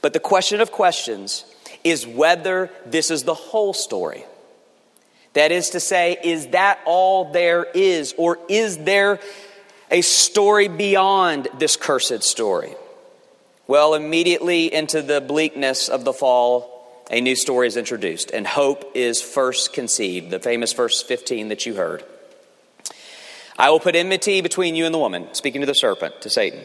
But 0.00 0.14
the 0.14 0.20
question 0.20 0.62
of 0.62 0.72
questions 0.72 1.44
is 1.84 2.06
whether 2.06 2.70
this 2.86 3.10
is 3.10 3.24
the 3.24 3.34
whole 3.34 3.74
story. 3.74 4.24
That 5.34 5.52
is 5.52 5.70
to 5.70 5.80
say, 5.80 6.16
is 6.22 6.46
that 6.48 6.78
all 6.86 7.30
there 7.32 7.66
is, 7.74 8.14
or 8.16 8.38
is 8.48 8.78
there 8.78 9.20
a 9.90 10.00
story 10.00 10.68
beyond 10.68 11.48
this 11.58 11.76
cursed 11.76 12.22
story? 12.22 12.74
Well, 13.66 13.94
immediately 13.94 14.72
into 14.72 15.02
the 15.02 15.20
bleakness 15.20 15.88
of 15.88 16.04
the 16.04 16.12
fall, 16.12 16.73
a 17.10 17.20
new 17.20 17.36
story 17.36 17.66
is 17.66 17.76
introduced, 17.76 18.30
and 18.30 18.46
hope 18.46 18.92
is 18.94 19.20
first 19.20 19.72
conceived, 19.72 20.30
the 20.30 20.40
famous 20.40 20.72
verse 20.72 21.02
15 21.02 21.48
that 21.48 21.66
you 21.66 21.74
heard. 21.74 22.04
I 23.58 23.70
will 23.70 23.80
put 23.80 23.94
enmity 23.94 24.40
between 24.40 24.74
you 24.74 24.86
and 24.86 24.94
the 24.94 24.98
woman, 24.98 25.32
speaking 25.32 25.60
to 25.60 25.66
the 25.66 25.74
serpent, 25.74 26.22
to 26.22 26.30
Satan. 26.30 26.60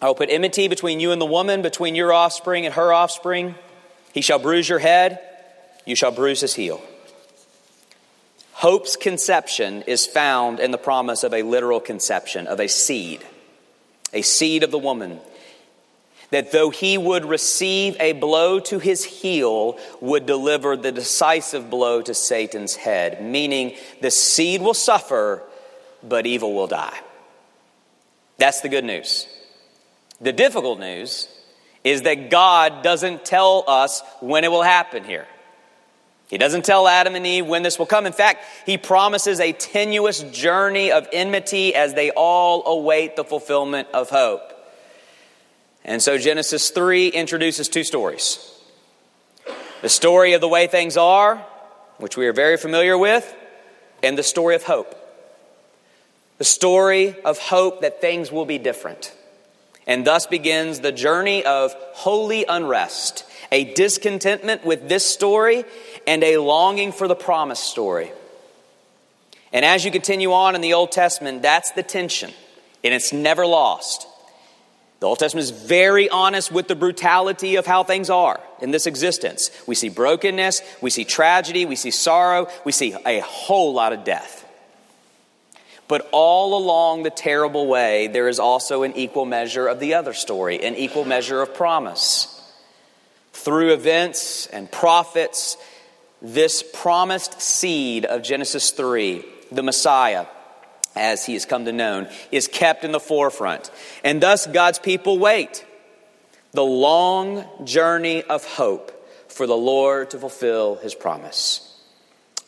I 0.00 0.06
will 0.06 0.14
put 0.14 0.30
enmity 0.30 0.68
between 0.68 1.00
you 1.00 1.12
and 1.12 1.20
the 1.20 1.26
woman, 1.26 1.62
between 1.62 1.94
your 1.94 2.12
offspring 2.12 2.66
and 2.66 2.74
her 2.74 2.92
offspring. 2.92 3.54
He 4.12 4.20
shall 4.20 4.38
bruise 4.38 4.68
your 4.68 4.78
head, 4.78 5.18
you 5.84 5.96
shall 5.96 6.12
bruise 6.12 6.40
his 6.40 6.54
heel. 6.54 6.82
Hope's 8.52 8.96
conception 8.96 9.82
is 9.82 10.06
found 10.06 10.60
in 10.60 10.70
the 10.70 10.78
promise 10.78 11.24
of 11.24 11.34
a 11.34 11.42
literal 11.42 11.80
conception, 11.80 12.46
of 12.46 12.60
a 12.60 12.68
seed, 12.68 13.26
a 14.12 14.22
seed 14.22 14.62
of 14.62 14.70
the 14.70 14.78
woman. 14.78 15.20
That 16.34 16.50
though 16.50 16.70
he 16.70 16.98
would 16.98 17.24
receive 17.24 17.96
a 18.00 18.10
blow 18.10 18.58
to 18.58 18.80
his 18.80 19.04
heel, 19.04 19.78
would 20.00 20.26
deliver 20.26 20.76
the 20.76 20.90
decisive 20.90 21.70
blow 21.70 22.02
to 22.02 22.12
Satan's 22.12 22.74
head, 22.74 23.22
meaning 23.22 23.76
the 24.00 24.10
seed 24.10 24.60
will 24.60 24.74
suffer, 24.74 25.44
but 26.02 26.26
evil 26.26 26.52
will 26.52 26.66
die. 26.66 26.98
That's 28.36 28.62
the 28.62 28.68
good 28.68 28.84
news. 28.84 29.28
The 30.20 30.32
difficult 30.32 30.80
news 30.80 31.28
is 31.84 32.02
that 32.02 32.30
God 32.30 32.82
doesn't 32.82 33.24
tell 33.24 33.62
us 33.68 34.02
when 34.18 34.42
it 34.42 34.50
will 34.50 34.64
happen 34.64 35.04
here. 35.04 35.28
He 36.26 36.36
doesn't 36.36 36.64
tell 36.64 36.88
Adam 36.88 37.14
and 37.14 37.24
Eve 37.24 37.46
when 37.46 37.62
this 37.62 37.78
will 37.78 37.86
come. 37.86 38.06
In 38.06 38.12
fact, 38.12 38.44
he 38.66 38.76
promises 38.76 39.38
a 39.38 39.52
tenuous 39.52 40.20
journey 40.32 40.90
of 40.90 41.06
enmity 41.12 41.76
as 41.76 41.94
they 41.94 42.10
all 42.10 42.66
await 42.66 43.14
the 43.14 43.22
fulfillment 43.22 43.86
of 43.94 44.10
hope. 44.10 44.50
And 45.84 46.02
so 46.02 46.16
Genesis 46.16 46.70
3 46.70 47.08
introduces 47.08 47.68
two 47.68 47.84
stories 47.84 48.50
the 49.82 49.88
story 49.90 50.32
of 50.32 50.40
the 50.40 50.48
way 50.48 50.66
things 50.66 50.96
are, 50.96 51.36
which 51.98 52.16
we 52.16 52.26
are 52.26 52.32
very 52.32 52.56
familiar 52.56 52.96
with, 52.96 53.34
and 54.02 54.16
the 54.16 54.22
story 54.22 54.54
of 54.54 54.62
hope. 54.62 54.94
The 56.38 56.44
story 56.44 57.14
of 57.22 57.38
hope 57.38 57.82
that 57.82 58.00
things 58.00 58.32
will 58.32 58.46
be 58.46 58.58
different. 58.58 59.12
And 59.86 60.06
thus 60.06 60.26
begins 60.26 60.80
the 60.80 60.90
journey 60.90 61.44
of 61.44 61.74
holy 61.92 62.46
unrest, 62.48 63.24
a 63.52 63.74
discontentment 63.74 64.64
with 64.64 64.88
this 64.88 65.04
story 65.04 65.64
and 66.06 66.24
a 66.24 66.38
longing 66.38 66.90
for 66.90 67.06
the 67.06 67.14
promised 67.14 67.64
story. 67.64 68.10
And 69.52 69.66
as 69.66 69.84
you 69.84 69.90
continue 69.90 70.32
on 70.32 70.54
in 70.54 70.62
the 70.62 70.72
Old 70.72 70.92
Testament, 70.92 71.42
that's 71.42 71.72
the 71.72 71.82
tension, 71.82 72.32
and 72.82 72.94
it's 72.94 73.12
never 73.12 73.46
lost. 73.46 74.06
The 75.04 75.08
Old 75.08 75.18
Testament 75.18 75.44
is 75.44 75.50
very 75.50 76.08
honest 76.08 76.50
with 76.50 76.66
the 76.66 76.74
brutality 76.74 77.56
of 77.56 77.66
how 77.66 77.84
things 77.84 78.08
are 78.08 78.40
in 78.62 78.70
this 78.70 78.86
existence. 78.86 79.50
We 79.66 79.74
see 79.74 79.90
brokenness, 79.90 80.62
we 80.80 80.88
see 80.88 81.04
tragedy, 81.04 81.66
we 81.66 81.76
see 81.76 81.90
sorrow, 81.90 82.48
we 82.64 82.72
see 82.72 82.96
a 83.04 83.20
whole 83.20 83.74
lot 83.74 83.92
of 83.92 84.04
death. 84.04 84.48
But 85.88 86.08
all 86.10 86.56
along 86.56 87.02
the 87.02 87.10
terrible 87.10 87.66
way, 87.66 88.06
there 88.06 88.28
is 88.28 88.38
also 88.38 88.82
an 88.82 88.96
equal 88.96 89.26
measure 89.26 89.66
of 89.66 89.78
the 89.78 89.92
other 89.92 90.14
story, 90.14 90.64
an 90.64 90.74
equal 90.74 91.04
measure 91.04 91.42
of 91.42 91.52
promise. 91.52 92.42
Through 93.34 93.74
events 93.74 94.46
and 94.46 94.72
prophets 94.72 95.58
this 96.22 96.64
promised 96.72 97.42
seed 97.42 98.06
of 98.06 98.22
Genesis 98.22 98.70
3, 98.70 99.22
the 99.52 99.62
Messiah, 99.62 100.24
as 100.96 101.26
he 101.26 101.34
has 101.34 101.44
come 101.44 101.64
to 101.64 101.72
known, 101.72 102.08
is 102.30 102.48
kept 102.48 102.84
in 102.84 102.92
the 102.92 103.00
forefront. 103.00 103.70
And 104.02 104.22
thus 104.22 104.46
God's 104.46 104.78
people 104.78 105.18
wait 105.18 105.64
the 106.52 106.64
long 106.64 107.44
journey 107.64 108.22
of 108.22 108.44
hope 108.44 108.90
for 109.28 109.46
the 109.46 109.56
Lord 109.56 110.10
to 110.10 110.18
fulfill 110.18 110.76
his 110.76 110.94
promise. 110.94 111.70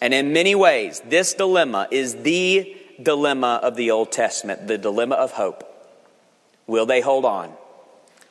And 0.01 0.15
in 0.15 0.33
many 0.33 0.55
ways, 0.55 1.03
this 1.09 1.35
dilemma 1.35 1.89
is 1.91 2.15
the 2.17 2.77
dilemma 3.03 3.61
of 3.63 3.77
the 3.77 3.91
Old 3.91 4.13
Testament, 4.13 4.69
the 4.69 4.79
dilemma 4.79 5.17
of 5.17 5.33
hope. 5.33 5.65
Will 6.67 6.87
they 6.87 7.01
hold 7.01 7.25
on? 7.25 7.53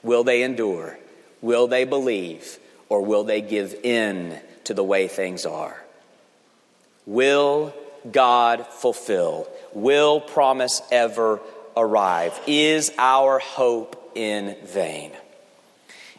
Will 0.04 0.24
they 0.24 0.44
endure? 0.44 0.98
Will 1.42 1.68
they 1.68 1.84
believe? 1.84 2.60
Or 2.88 3.02
will 3.02 3.24
they 3.24 3.42
give 3.42 3.74
in 3.84 4.40
to 4.66 4.74
the 4.74 4.84
way 4.84 5.08
things 5.08 5.46
are? 5.46 5.84
Will 7.06 7.74
God 8.12 8.66
fulfill? 8.68 9.48
Will 9.74 10.20
promise 10.20 10.82
ever 10.92 11.40
arrive? 11.76 12.40
Is 12.48 12.92
our 12.98 13.40
hope 13.40 14.12
in 14.16 14.56
vain? 14.66 15.12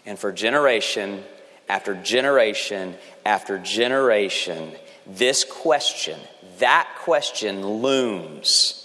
And 0.05 0.19
for 0.19 0.33
generation 0.33 1.25
after 1.69 1.95
generation 1.95 2.95
after 3.25 3.59
generation, 3.59 4.73
this 5.07 5.45
question, 5.45 6.19
that 6.59 6.88
question 7.00 7.66
looms 7.66 8.83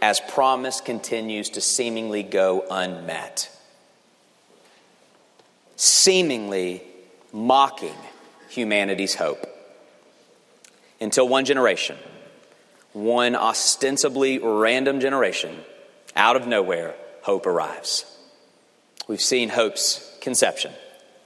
as 0.00 0.20
promise 0.20 0.80
continues 0.80 1.50
to 1.50 1.60
seemingly 1.60 2.22
go 2.22 2.64
unmet. 2.70 3.50
Seemingly 5.76 6.82
mocking 7.32 7.96
humanity's 8.48 9.14
hope. 9.14 9.46
Until 11.00 11.28
one 11.28 11.44
generation, 11.44 11.98
one 12.96 13.36
ostensibly 13.36 14.38
random 14.38 15.00
generation, 15.00 15.54
out 16.16 16.34
of 16.34 16.46
nowhere, 16.46 16.94
hope 17.20 17.44
arrives. 17.44 18.06
We've 19.06 19.20
seen 19.20 19.50
hope's 19.50 20.16
conception. 20.22 20.72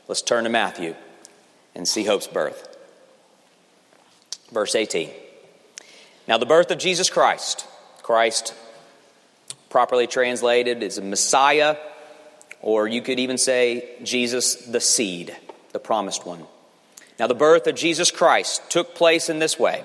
Let's 0.09 0.21
turn 0.21 0.45
to 0.45 0.51
Matthew 0.51 0.97
and 1.77 1.87
see 1.87 2.03
hope's 2.03 2.27
birth. 2.27 2.77
Verse 4.51 4.75
18. 4.75 5.11
Now, 6.27 6.39
the 6.39 6.47
birth 6.47 6.73
of 6.73 6.79
Jesus 6.79 7.09
Christ, 7.09 7.65
Christ, 8.03 8.53
properly 9.69 10.09
translated, 10.09 10.83
is 10.83 10.99
a 10.99 11.03
Messiah, 11.03 11.77
or 12.61 12.89
you 12.89 13.01
could 13.01 13.21
even 13.21 13.39
say 13.39 13.89
Jesus 14.03 14.57
the 14.57 14.81
seed, 14.81 15.37
the 15.71 15.79
promised 15.79 16.27
one. 16.27 16.45
Now, 17.21 17.29
the 17.29 17.35
birth 17.35 17.69
of 17.69 17.77
Jesus 17.77 18.11
Christ 18.11 18.69
took 18.71 18.97
place 18.97 19.29
in 19.29 19.39
this 19.39 19.57
way. 19.57 19.85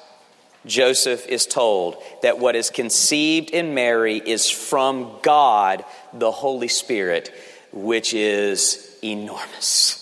Joseph 0.65 1.27
is 1.27 1.45
told 1.45 1.97
that 2.21 2.39
what 2.39 2.55
is 2.55 2.69
conceived 2.69 3.49
in 3.49 3.73
Mary 3.73 4.17
is 4.17 4.49
from 4.49 5.11
God, 5.23 5.83
the 6.13 6.31
Holy 6.31 6.67
Spirit, 6.67 7.33
which 7.71 8.13
is 8.13 8.97
enormous. 9.03 9.97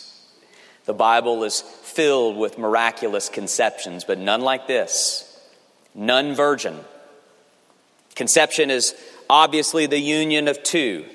The 0.86 0.94
Bible 0.94 1.44
is 1.44 1.62
filled 1.62 2.38
with 2.38 2.58
miraculous 2.58 3.30
conceptions, 3.30 4.04
but 4.04 4.18
none 4.18 4.42
like 4.42 4.68
this. 4.68 5.26
None 5.96 6.36
virgin. 6.36 6.78
Conception 8.16 8.70
is 8.70 8.96
obviously 9.30 9.86
the 9.86 10.00
union 10.00 10.48
of 10.48 10.62
two, 10.64 11.06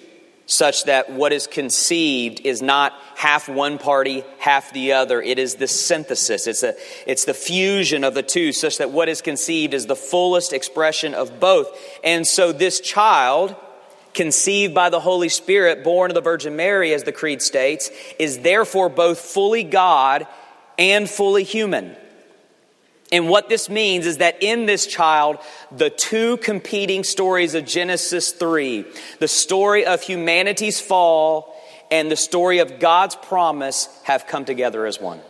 such 0.46 0.84
that 0.84 1.10
what 1.10 1.32
is 1.32 1.46
conceived 1.46 2.40
is 2.44 2.60
not 2.60 2.92
half 3.16 3.48
one 3.48 3.78
party, 3.78 4.24
half 4.38 4.72
the 4.72 4.92
other. 4.92 5.22
It 5.22 5.38
is 5.38 5.54
the 5.54 5.66
synthesis. 5.66 6.46
It's, 6.46 6.62
a, 6.62 6.74
it's 7.06 7.24
the 7.24 7.34
fusion 7.34 8.04
of 8.04 8.14
the 8.14 8.22
two, 8.22 8.52
such 8.52 8.78
that 8.78 8.90
what 8.90 9.08
is 9.08 9.22
conceived 9.22 9.72
is 9.72 9.86
the 9.86 9.96
fullest 9.96 10.52
expression 10.52 11.14
of 11.14 11.40
both. 11.40 11.68
And 12.02 12.26
so 12.26 12.52
this 12.52 12.80
child, 12.80 13.56
conceived 14.12 14.74
by 14.74 14.90
the 14.90 15.00
Holy 15.00 15.30
Spirit, 15.30 15.82
born 15.82 16.10
of 16.10 16.14
the 16.14 16.20
Virgin 16.20 16.56
Mary, 16.56 16.92
as 16.92 17.04
the 17.04 17.12
Creed 17.12 17.40
states, 17.40 17.90
is 18.18 18.40
therefore 18.40 18.90
both 18.90 19.18
fully 19.18 19.64
God 19.64 20.26
and 20.78 21.08
fully 21.08 21.44
human. 21.44 21.96
And 23.14 23.28
what 23.28 23.48
this 23.48 23.70
means 23.70 24.06
is 24.06 24.16
that 24.16 24.42
in 24.42 24.66
this 24.66 24.88
child, 24.88 25.38
the 25.70 25.88
two 25.88 26.36
competing 26.38 27.04
stories 27.04 27.54
of 27.54 27.64
Genesis 27.64 28.32
3, 28.32 28.84
the 29.20 29.28
story 29.28 29.86
of 29.86 30.02
humanity's 30.02 30.80
fall 30.80 31.54
and 31.92 32.10
the 32.10 32.16
story 32.16 32.58
of 32.58 32.80
God's 32.80 33.14
promise, 33.14 33.88
have 34.02 34.26
come 34.26 34.44
together 34.44 34.84
as 34.84 35.00
one. 35.00 35.20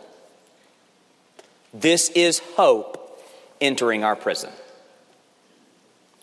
This 1.75 2.09
is 2.09 2.39
hope 2.55 3.21
entering 3.61 4.03
our 4.03 4.15
prison. 4.15 4.49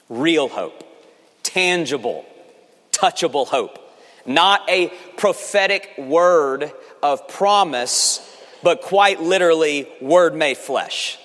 Real 0.09 0.48
hope, 0.48 0.83
tangible, 1.44 2.25
touchable 2.90 3.46
hope. 3.46 3.79
Not 4.27 4.68
a 4.68 4.88
prophetic 5.16 5.92
word 5.96 6.72
of 7.05 7.29
promise 7.29 8.29
but 8.62 8.83
quite 8.83 9.20
literally, 9.20 9.88
Word 10.01 10.35
made 10.35 10.57
flesh. 10.57 11.18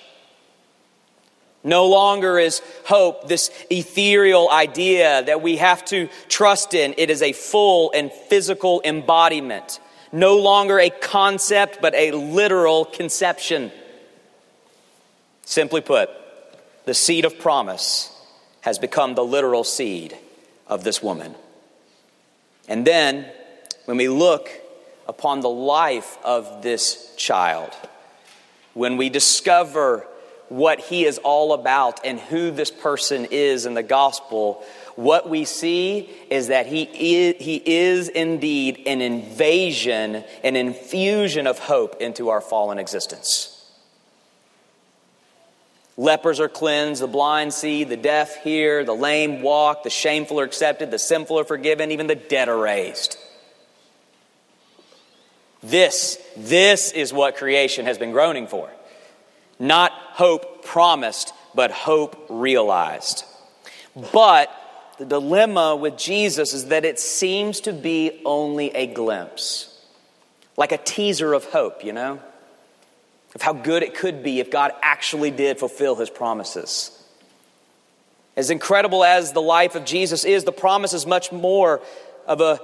No 1.63 1.87
longer 1.87 2.39
is 2.39 2.61
hope 2.85 3.27
this 3.27 3.51
ethereal 3.69 4.49
idea 4.49 5.23
that 5.23 5.41
we 5.41 5.57
have 5.57 5.83
to 5.85 6.07
trust 6.29 6.73
in. 6.73 6.93
It 6.97 7.09
is 7.09 7.21
a 7.21 7.33
full 7.33 7.91
and 7.93 8.11
physical 8.11 8.81
embodiment. 8.85 9.79
No 10.11 10.37
longer 10.37 10.79
a 10.79 10.89
concept, 10.89 11.79
but 11.81 11.93
a 11.93 12.11
literal 12.11 12.85
conception. 12.85 13.71
Simply 15.43 15.81
put, 15.81 16.09
the 16.85 16.93
seed 16.93 17.25
of 17.25 17.39
promise 17.39 18.13
has 18.61 18.79
become 18.79 19.15
the 19.15 19.23
literal 19.23 19.63
seed 19.63 20.17
of 20.67 20.83
this 20.83 21.01
woman. 21.03 21.35
And 22.67 22.85
then, 22.85 23.25
when 23.85 23.97
we 23.97 24.09
look 24.09 24.49
upon 25.07 25.41
the 25.41 25.49
life 25.49 26.17
of 26.23 26.61
this 26.61 27.13
child, 27.15 27.73
when 28.73 28.97
we 28.97 29.09
discover 29.09 30.05
what 30.49 30.79
he 30.79 31.05
is 31.05 31.17
all 31.19 31.53
about 31.53 32.05
and 32.05 32.19
who 32.19 32.51
this 32.51 32.71
person 32.71 33.27
is 33.31 33.65
in 33.65 33.73
the 33.73 33.83
gospel, 33.83 34.63
what 34.95 35.29
we 35.29 35.45
see 35.45 36.09
is 36.29 36.47
that 36.47 36.65
he 36.65 36.83
is, 36.83 37.35
he 37.43 37.61
is 37.65 38.09
indeed 38.09 38.83
an 38.87 39.01
invasion, 39.01 40.23
an 40.43 40.55
infusion 40.55 41.47
of 41.47 41.59
hope 41.59 42.01
into 42.01 42.29
our 42.29 42.41
fallen 42.41 42.79
existence. 42.79 43.53
Lepers 45.97 46.39
are 46.39 46.49
cleansed, 46.49 47.01
the 47.01 47.07
blind 47.07 47.53
see, 47.53 47.83
the 47.83 47.97
deaf 47.97 48.43
hear, 48.43 48.83
the 48.83 48.95
lame 48.95 49.41
walk, 49.41 49.83
the 49.83 49.89
shameful 49.89 50.39
are 50.39 50.43
accepted, 50.43 50.91
the 50.91 50.99
sinful 50.99 51.39
are 51.39 51.43
forgiven, 51.43 51.91
even 51.91 52.07
the 52.07 52.15
dead 52.15 52.49
are 52.49 52.57
raised. 52.57 53.17
This, 55.63 56.19
this 56.37 56.91
is 56.91 57.11
what 57.11 57.35
creation 57.35 57.85
has 57.85 57.97
been 57.97 58.11
groaning 58.11 58.47
for. 58.47 58.69
Not 59.59 59.91
hope 59.91 60.63
promised, 60.65 61.33
but 61.55 61.71
hope 61.71 62.25
realized. 62.29 63.23
But 64.11 64.51
the 64.97 65.05
dilemma 65.05 65.75
with 65.75 65.97
Jesus 65.97 66.53
is 66.53 66.65
that 66.65 66.85
it 66.85 66.99
seems 66.99 67.61
to 67.61 67.73
be 67.73 68.21
only 68.25 68.75
a 68.75 68.87
glimpse, 68.87 69.75
like 70.55 70.71
a 70.71 70.77
teaser 70.77 71.33
of 71.33 71.45
hope, 71.45 71.83
you 71.83 71.93
know, 71.93 72.19
of 73.35 73.41
how 73.41 73.53
good 73.53 73.83
it 73.83 73.95
could 73.95 74.23
be 74.23 74.39
if 74.39 74.51
God 74.51 74.71
actually 74.81 75.31
did 75.31 75.59
fulfill 75.59 75.95
his 75.95 76.09
promises. 76.09 76.91
As 78.35 78.51
incredible 78.51 79.03
as 79.03 79.31
the 79.31 79.41
life 79.41 79.75
of 79.75 79.83
Jesus 79.83 80.23
is, 80.23 80.43
the 80.43 80.51
promise 80.51 80.93
is 80.93 81.07
much 81.07 81.31
more 81.31 81.81
of 82.27 82.39
a, 82.39 82.59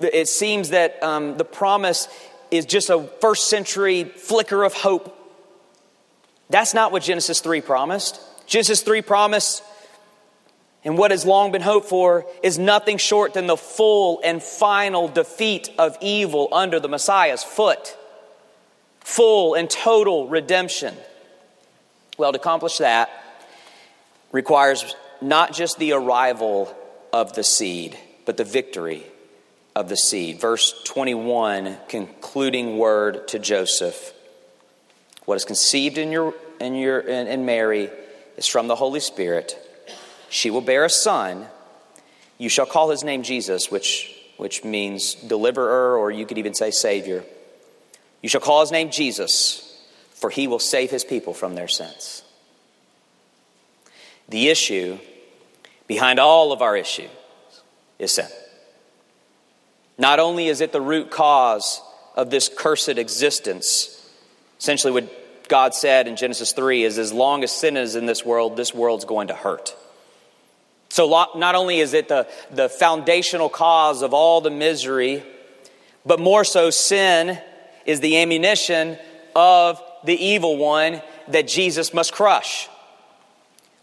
it 0.00 0.28
seems 0.28 0.70
that 0.70 1.02
um, 1.02 1.36
the 1.36 1.44
promise 1.44 2.08
is 2.52 2.66
just 2.66 2.88
a 2.88 3.02
first 3.20 3.48
century 3.48 4.04
flicker 4.04 4.62
of 4.62 4.74
hope. 4.74 5.14
That's 6.50 6.74
not 6.74 6.92
what 6.92 7.02
Genesis 7.02 7.40
3 7.40 7.60
promised. 7.60 8.20
Genesis 8.46 8.80
3 8.82 9.02
promised, 9.02 9.62
and 10.84 10.96
what 10.96 11.10
has 11.10 11.26
long 11.26 11.52
been 11.52 11.62
hoped 11.62 11.88
for, 11.88 12.24
is 12.42 12.58
nothing 12.58 12.96
short 12.96 13.34
than 13.34 13.46
the 13.46 13.56
full 13.56 14.20
and 14.24 14.42
final 14.42 15.08
defeat 15.08 15.70
of 15.78 15.96
evil 16.00 16.48
under 16.52 16.80
the 16.80 16.88
Messiah's 16.88 17.44
foot. 17.44 17.96
Full 19.00 19.54
and 19.54 19.68
total 19.68 20.28
redemption. 20.28 20.94
Well, 22.16 22.32
to 22.32 22.38
accomplish 22.38 22.78
that 22.78 23.10
requires 24.32 24.94
not 25.20 25.52
just 25.52 25.78
the 25.78 25.92
arrival 25.92 26.74
of 27.12 27.34
the 27.34 27.44
seed, 27.44 27.98
but 28.24 28.36
the 28.36 28.44
victory 28.44 29.04
of 29.74 29.88
the 29.88 29.96
seed. 29.96 30.40
Verse 30.40 30.82
21, 30.84 31.76
concluding 31.88 32.78
word 32.78 33.28
to 33.28 33.38
Joseph. 33.38 34.12
What 35.28 35.36
is 35.36 35.44
conceived 35.44 35.98
in 35.98 36.10
your 36.10 36.32
in 36.58 36.74
your 36.74 37.00
in, 37.00 37.26
in 37.26 37.44
Mary 37.44 37.90
is 38.38 38.46
from 38.46 38.66
the 38.66 38.74
Holy 38.74 38.98
Spirit. 38.98 39.58
She 40.30 40.48
will 40.48 40.62
bear 40.62 40.86
a 40.86 40.88
son. 40.90 41.48
You 42.38 42.48
shall 42.48 42.64
call 42.64 42.88
his 42.88 43.04
name 43.04 43.22
Jesus, 43.22 43.70
which 43.70 44.10
which 44.38 44.64
means 44.64 45.16
deliverer, 45.16 45.98
or 45.98 46.10
you 46.10 46.24
could 46.24 46.38
even 46.38 46.54
say 46.54 46.70
Savior. 46.70 47.24
You 48.22 48.30
shall 48.30 48.40
call 48.40 48.62
his 48.62 48.72
name 48.72 48.90
Jesus, 48.90 49.78
for 50.14 50.30
he 50.30 50.48
will 50.48 50.58
save 50.58 50.90
his 50.90 51.04
people 51.04 51.34
from 51.34 51.54
their 51.54 51.68
sins. 51.68 52.22
The 54.30 54.48
issue 54.48 54.98
behind 55.86 56.18
all 56.18 56.52
of 56.52 56.62
our 56.62 56.74
issues 56.74 57.10
is 57.98 58.12
sin. 58.12 58.28
Not 59.98 60.20
only 60.20 60.46
is 60.46 60.62
it 60.62 60.72
the 60.72 60.80
root 60.80 61.10
cause 61.10 61.82
of 62.16 62.30
this 62.30 62.48
cursed 62.48 62.88
existence, 62.88 63.97
essentially 64.58 64.92
what 64.92 65.48
God 65.48 65.74
said 65.74 66.06
in 66.08 66.16
Genesis 66.16 66.52
3 66.52 66.84
is 66.84 66.98
as 66.98 67.12
long 67.12 67.42
as 67.42 67.52
sin 67.52 67.76
is 67.76 67.94
in 67.94 68.06
this 68.06 68.24
world, 68.24 68.56
this 68.56 68.74
world's 68.74 69.04
going 69.04 69.28
to 69.28 69.34
hurt. 69.34 69.74
So, 70.90 71.08
not 71.36 71.54
only 71.54 71.80
is 71.80 71.94
it 71.94 72.08
the, 72.08 72.26
the 72.50 72.68
foundational 72.68 73.48
cause 73.48 74.02
of 74.02 74.14
all 74.14 74.40
the 74.40 74.50
misery, 74.50 75.22
but 76.04 76.18
more 76.18 76.44
so, 76.44 76.70
sin 76.70 77.38
is 77.84 78.00
the 78.00 78.18
ammunition 78.18 78.98
of 79.36 79.82
the 80.04 80.14
evil 80.14 80.56
one 80.56 81.02
that 81.28 81.46
Jesus 81.46 81.92
must 81.92 82.12
crush. 82.12 82.68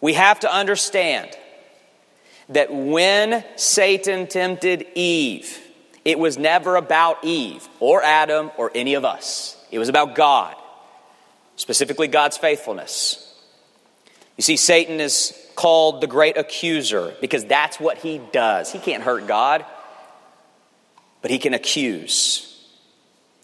We 0.01 0.13
have 0.13 0.39
to 0.41 0.53
understand 0.53 1.29
that 2.49 2.73
when 2.73 3.43
Satan 3.55 4.27
tempted 4.27 4.85
Eve, 4.95 5.59
it 6.03 6.19
was 6.19 6.37
never 6.37 6.75
about 6.75 7.23
Eve 7.23 7.67
or 7.79 8.03
Adam 8.03 8.51
or 8.57 8.71
any 8.75 8.93
of 8.93 9.05
us. 9.05 9.57
It 9.71 9.79
was 9.79 9.89
about 9.89 10.15
God, 10.15 10.55
specifically 11.55 12.07
God's 12.07 12.37
faithfulness. 12.37 13.21
You 14.37 14.41
see, 14.43 14.57
Satan 14.57 14.99
is 14.99 15.33
called 15.55 16.01
the 16.01 16.07
great 16.07 16.37
accuser 16.37 17.13
because 17.21 17.45
that's 17.45 17.79
what 17.79 17.97
he 17.99 18.19
does. 18.31 18.71
He 18.71 18.79
can't 18.79 19.03
hurt 19.03 19.27
God, 19.27 19.65
but 21.21 21.31
he 21.31 21.39
can 21.39 21.53
accuse. 21.53 22.51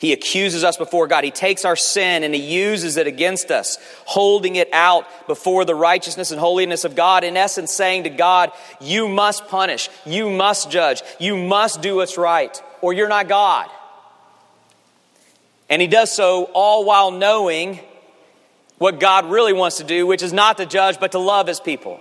He 0.01 0.13
accuses 0.13 0.63
us 0.63 0.77
before 0.77 1.07
God. 1.07 1.23
He 1.23 1.29
takes 1.31 1.63
our 1.63 1.75
sin 1.75 2.23
and 2.23 2.33
he 2.33 2.41
uses 2.41 2.97
it 2.97 3.05
against 3.05 3.51
us, 3.51 3.77
holding 4.05 4.55
it 4.55 4.67
out 4.73 5.05
before 5.27 5.63
the 5.63 5.75
righteousness 5.75 6.31
and 6.31 6.39
holiness 6.39 6.83
of 6.85 6.95
God, 6.95 7.23
in 7.23 7.37
essence, 7.37 7.71
saying 7.71 8.05
to 8.05 8.09
God, 8.09 8.51
You 8.81 9.07
must 9.07 9.47
punish, 9.47 9.89
you 10.03 10.31
must 10.31 10.71
judge, 10.71 11.03
you 11.19 11.37
must 11.37 11.83
do 11.83 11.97
what's 11.97 12.17
right, 12.17 12.61
or 12.81 12.93
you're 12.93 13.07
not 13.07 13.27
God. 13.27 13.69
And 15.69 15.81
he 15.81 15.87
does 15.87 16.11
so 16.11 16.45
all 16.53 16.83
while 16.83 17.11
knowing 17.11 17.79
what 18.81 18.99
God 18.99 19.29
really 19.29 19.53
wants 19.53 19.77
to 19.77 19.83
do, 19.83 20.07
which 20.07 20.23
is 20.23 20.33
not 20.33 20.57
to 20.57 20.65
judge, 20.65 20.99
but 20.99 21.11
to 21.11 21.19
love 21.19 21.45
his 21.45 21.59
people. 21.59 21.99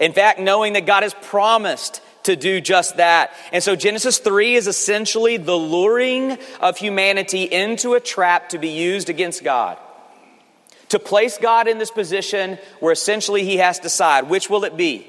In 0.00 0.12
fact, 0.12 0.40
knowing 0.40 0.72
that 0.72 0.84
God 0.84 1.04
has 1.04 1.14
promised 1.22 2.02
to 2.24 2.34
do 2.34 2.60
just 2.60 2.96
that. 2.96 3.30
And 3.52 3.62
so 3.62 3.76
Genesis 3.76 4.18
3 4.18 4.56
is 4.56 4.66
essentially 4.66 5.36
the 5.36 5.54
luring 5.54 6.38
of 6.58 6.76
humanity 6.76 7.44
into 7.44 7.94
a 7.94 8.00
trap 8.00 8.48
to 8.48 8.58
be 8.58 8.70
used 8.70 9.08
against 9.08 9.44
God. 9.44 9.78
To 10.88 10.98
place 10.98 11.38
God 11.38 11.68
in 11.68 11.78
this 11.78 11.92
position 11.92 12.58
where 12.80 12.92
essentially 12.92 13.44
he 13.44 13.58
has 13.58 13.76
to 13.76 13.84
decide 13.84 14.28
which 14.28 14.50
will 14.50 14.64
it 14.64 14.76
be? 14.76 15.06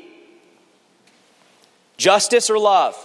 Justice 1.97 2.51
or 2.51 2.59
love? 2.59 2.95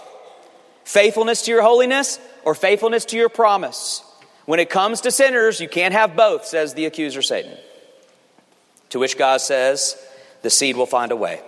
Faithfulness 0.83 1.41
to 1.45 1.51
your 1.51 1.63
holiness 1.63 2.19
or 2.45 2.53
faithfulness 2.53 3.05
to 3.05 3.17
your 3.17 3.29
promise? 3.29 4.03
When 4.45 4.59
it 4.59 4.69
comes 4.69 5.01
to 5.01 5.11
sinners, 5.11 5.59
you 5.59 5.69
can't 5.69 5.93
have 5.93 6.15
both, 6.15 6.45
says 6.45 6.73
the 6.73 6.85
accuser 6.85 7.21
Satan. 7.21 7.57
To 8.89 8.99
which 8.99 9.17
God 9.17 9.41
says, 9.41 9.97
the 10.41 10.49
seed 10.49 10.75
will 10.75 10.85
find 10.85 11.11
a 11.11 11.15
way. 11.15 11.41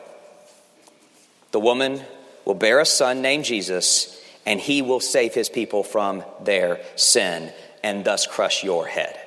The 1.51 1.59
woman 1.59 2.01
will 2.45 2.55
bear 2.55 2.79
a 2.79 2.85
son 2.85 3.21
named 3.21 3.45
Jesus, 3.45 4.21
and 4.45 4.59
he 4.59 4.81
will 4.81 4.99
save 4.99 5.33
his 5.33 5.49
people 5.49 5.83
from 5.83 6.23
their 6.41 6.81
sin 6.95 7.51
and 7.83 8.05
thus 8.05 8.25
crush 8.25 8.63
your 8.63 8.87
head. 8.87 9.19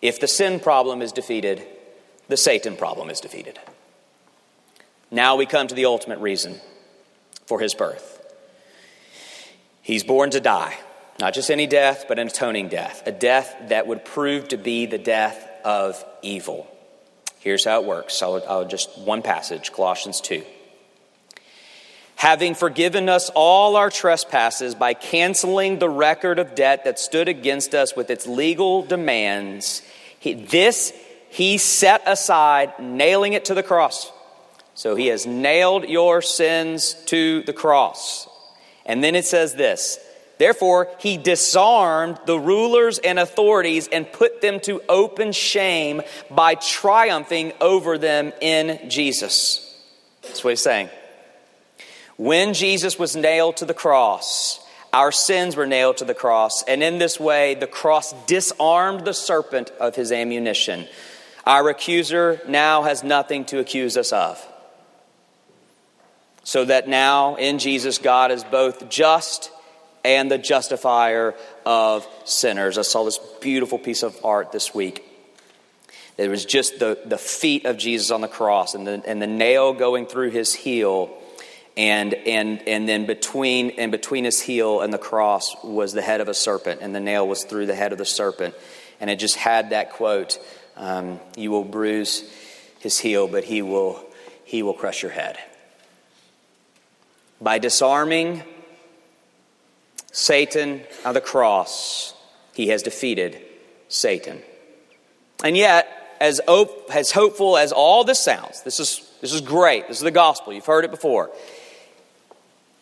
If 0.00 0.18
the 0.18 0.28
sin 0.28 0.58
problem 0.58 1.00
is 1.00 1.12
defeated, 1.12 1.64
the 2.28 2.36
Satan 2.36 2.76
problem 2.76 3.08
is 3.10 3.20
defeated. 3.20 3.58
Now 5.10 5.36
we 5.36 5.46
come 5.46 5.68
to 5.68 5.74
the 5.74 5.84
ultimate 5.84 6.18
reason 6.18 6.60
for 7.46 7.60
his 7.60 7.74
birth. 7.74 8.20
He's 9.82 10.02
born 10.02 10.30
to 10.30 10.40
die, 10.40 10.78
not 11.22 11.34
just 11.34 11.52
any 11.52 11.68
death, 11.68 12.06
but 12.08 12.18
an 12.18 12.26
atoning 12.26 12.66
death, 12.66 13.04
a 13.06 13.12
death 13.12 13.54
that 13.68 13.86
would 13.86 14.04
prove 14.04 14.48
to 14.48 14.56
be 14.56 14.86
the 14.86 14.98
death 14.98 15.48
of 15.64 16.04
evil. 16.20 16.66
Here's 17.38 17.64
how 17.64 17.80
it 17.80 17.86
works. 17.86 18.20
I'll, 18.24 18.42
I'll 18.48 18.66
just 18.66 18.98
one 18.98 19.22
passage, 19.22 19.72
Colossians 19.72 20.20
2 20.20 20.42
having 22.16 22.54
forgiven 22.54 23.08
us 23.08 23.30
all 23.34 23.74
our 23.74 23.90
trespasses 23.90 24.76
by 24.76 24.94
canceling 24.94 25.80
the 25.80 25.88
record 25.88 26.38
of 26.38 26.54
debt 26.54 26.84
that 26.84 26.96
stood 26.96 27.26
against 27.26 27.74
us 27.74 27.96
with 27.96 28.10
its 28.10 28.28
legal 28.28 28.82
demands. 28.82 29.82
He, 30.20 30.34
this 30.34 30.92
he 31.30 31.58
set 31.58 32.00
aside, 32.06 32.78
nailing 32.78 33.32
it 33.32 33.46
to 33.46 33.54
the 33.54 33.62
cross. 33.64 34.12
So 34.74 34.94
he 34.94 35.08
has 35.08 35.26
nailed 35.26 35.88
your 35.88 36.22
sins 36.22 36.94
to 37.06 37.42
the 37.42 37.52
cross. 37.52 38.28
And 38.86 39.02
then 39.02 39.16
it 39.16 39.24
says 39.24 39.54
this 39.56 39.98
Therefore, 40.42 40.88
he 40.98 41.18
disarmed 41.18 42.18
the 42.26 42.36
rulers 42.36 42.98
and 42.98 43.16
authorities 43.20 43.86
and 43.86 44.10
put 44.10 44.40
them 44.40 44.58
to 44.62 44.82
open 44.88 45.30
shame 45.30 46.02
by 46.32 46.56
triumphing 46.56 47.52
over 47.60 47.96
them 47.96 48.32
in 48.40 48.90
Jesus. 48.90 49.72
That's 50.22 50.42
what 50.42 50.50
he's 50.50 50.60
saying. 50.60 50.90
When 52.16 52.54
Jesus 52.54 52.98
was 52.98 53.14
nailed 53.14 53.58
to 53.58 53.64
the 53.64 53.72
cross, 53.72 54.58
our 54.92 55.12
sins 55.12 55.54
were 55.54 55.64
nailed 55.64 55.98
to 55.98 56.04
the 56.04 56.12
cross, 56.12 56.64
and 56.64 56.82
in 56.82 56.98
this 56.98 57.20
way, 57.20 57.54
the 57.54 57.68
cross 57.68 58.12
disarmed 58.26 59.04
the 59.04 59.14
serpent 59.14 59.70
of 59.78 59.94
his 59.94 60.10
ammunition. 60.10 60.88
Our 61.46 61.68
accuser 61.68 62.40
now 62.48 62.82
has 62.82 63.04
nothing 63.04 63.44
to 63.44 63.60
accuse 63.60 63.96
us 63.96 64.12
of. 64.12 64.44
So 66.42 66.64
that 66.64 66.88
now 66.88 67.36
in 67.36 67.60
Jesus, 67.60 67.98
God 67.98 68.32
is 68.32 68.42
both 68.42 68.88
just 68.88 69.52
and 70.04 70.30
the 70.30 70.38
justifier 70.38 71.34
of 71.64 72.06
sinners. 72.24 72.78
I 72.78 72.82
saw 72.82 73.04
this 73.04 73.18
beautiful 73.40 73.78
piece 73.78 74.02
of 74.02 74.16
art 74.24 74.52
this 74.52 74.74
week. 74.74 75.04
It 76.18 76.28
was 76.28 76.44
just 76.44 76.78
the, 76.78 76.98
the 77.04 77.18
feet 77.18 77.64
of 77.64 77.78
Jesus 77.78 78.10
on 78.10 78.20
the 78.20 78.28
cross 78.28 78.74
and 78.74 78.86
the, 78.86 79.02
and 79.06 79.20
the 79.20 79.26
nail 79.26 79.72
going 79.72 80.06
through 80.06 80.30
his 80.30 80.54
heel 80.54 81.10
and 81.76 82.12
and 82.12 82.66
and 82.68 82.86
then 82.88 83.06
between 83.06 83.70
and 83.70 83.90
between 83.90 84.24
his 84.24 84.40
heel 84.40 84.80
and 84.80 84.92
the 84.92 84.98
cross 84.98 85.56
was 85.64 85.92
the 85.92 86.02
head 86.02 86.20
of 86.20 86.28
a 86.28 86.34
serpent 86.34 86.80
and 86.82 86.94
the 86.94 87.00
nail 87.00 87.26
was 87.26 87.44
through 87.44 87.66
the 87.66 87.74
head 87.74 87.92
of 87.92 87.98
the 87.98 88.04
serpent 88.04 88.54
and 89.00 89.08
it 89.08 89.16
just 89.16 89.36
had 89.36 89.70
that 89.70 89.92
quote 89.92 90.38
um, 90.76 91.18
you 91.36 91.50
will 91.50 91.64
bruise 91.64 92.30
his 92.80 92.98
heel 92.98 93.26
but 93.26 93.44
he 93.44 93.62
will 93.62 94.04
he 94.44 94.62
will 94.62 94.74
crush 94.74 95.02
your 95.02 95.12
head 95.12 95.38
by 97.40 97.58
disarming 97.58 98.42
satan 100.12 100.82
on 101.04 101.14
the 101.14 101.20
cross 101.20 102.14
he 102.54 102.68
has 102.68 102.82
defeated 102.82 103.38
satan 103.88 104.40
and 105.44 105.56
yet 105.56 105.88
as, 106.20 106.40
op- 106.46 106.94
as 106.94 107.10
hopeful 107.10 107.56
as 107.56 107.72
all 107.72 108.04
this 108.04 108.20
sounds 108.20 108.62
this 108.62 108.78
is 108.78 109.10
this 109.20 109.32
is 109.32 109.40
great 109.40 109.88
this 109.88 109.96
is 109.96 110.02
the 110.02 110.10
gospel 110.10 110.52
you've 110.52 110.66
heard 110.66 110.84
it 110.84 110.90
before 110.90 111.30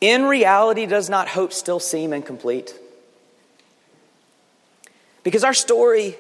in 0.00 0.24
reality, 0.24 0.86
does 0.86 1.10
not 1.10 1.28
hope 1.28 1.52
still 1.52 1.78
seem 1.78 2.12
incomplete? 2.12 2.74
Because 5.22 5.44
our 5.44 5.52
story 5.52 6.16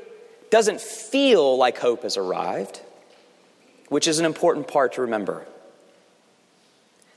doesn't 0.50 0.80
feel 0.80 1.56
like 1.56 1.78
hope 1.78 2.02
has 2.02 2.18
arrived, 2.18 2.80
which 3.88 4.06
is 4.06 4.18
an 4.18 4.26
important 4.26 4.68
part 4.68 4.94
to 4.94 5.02
remember. 5.02 5.46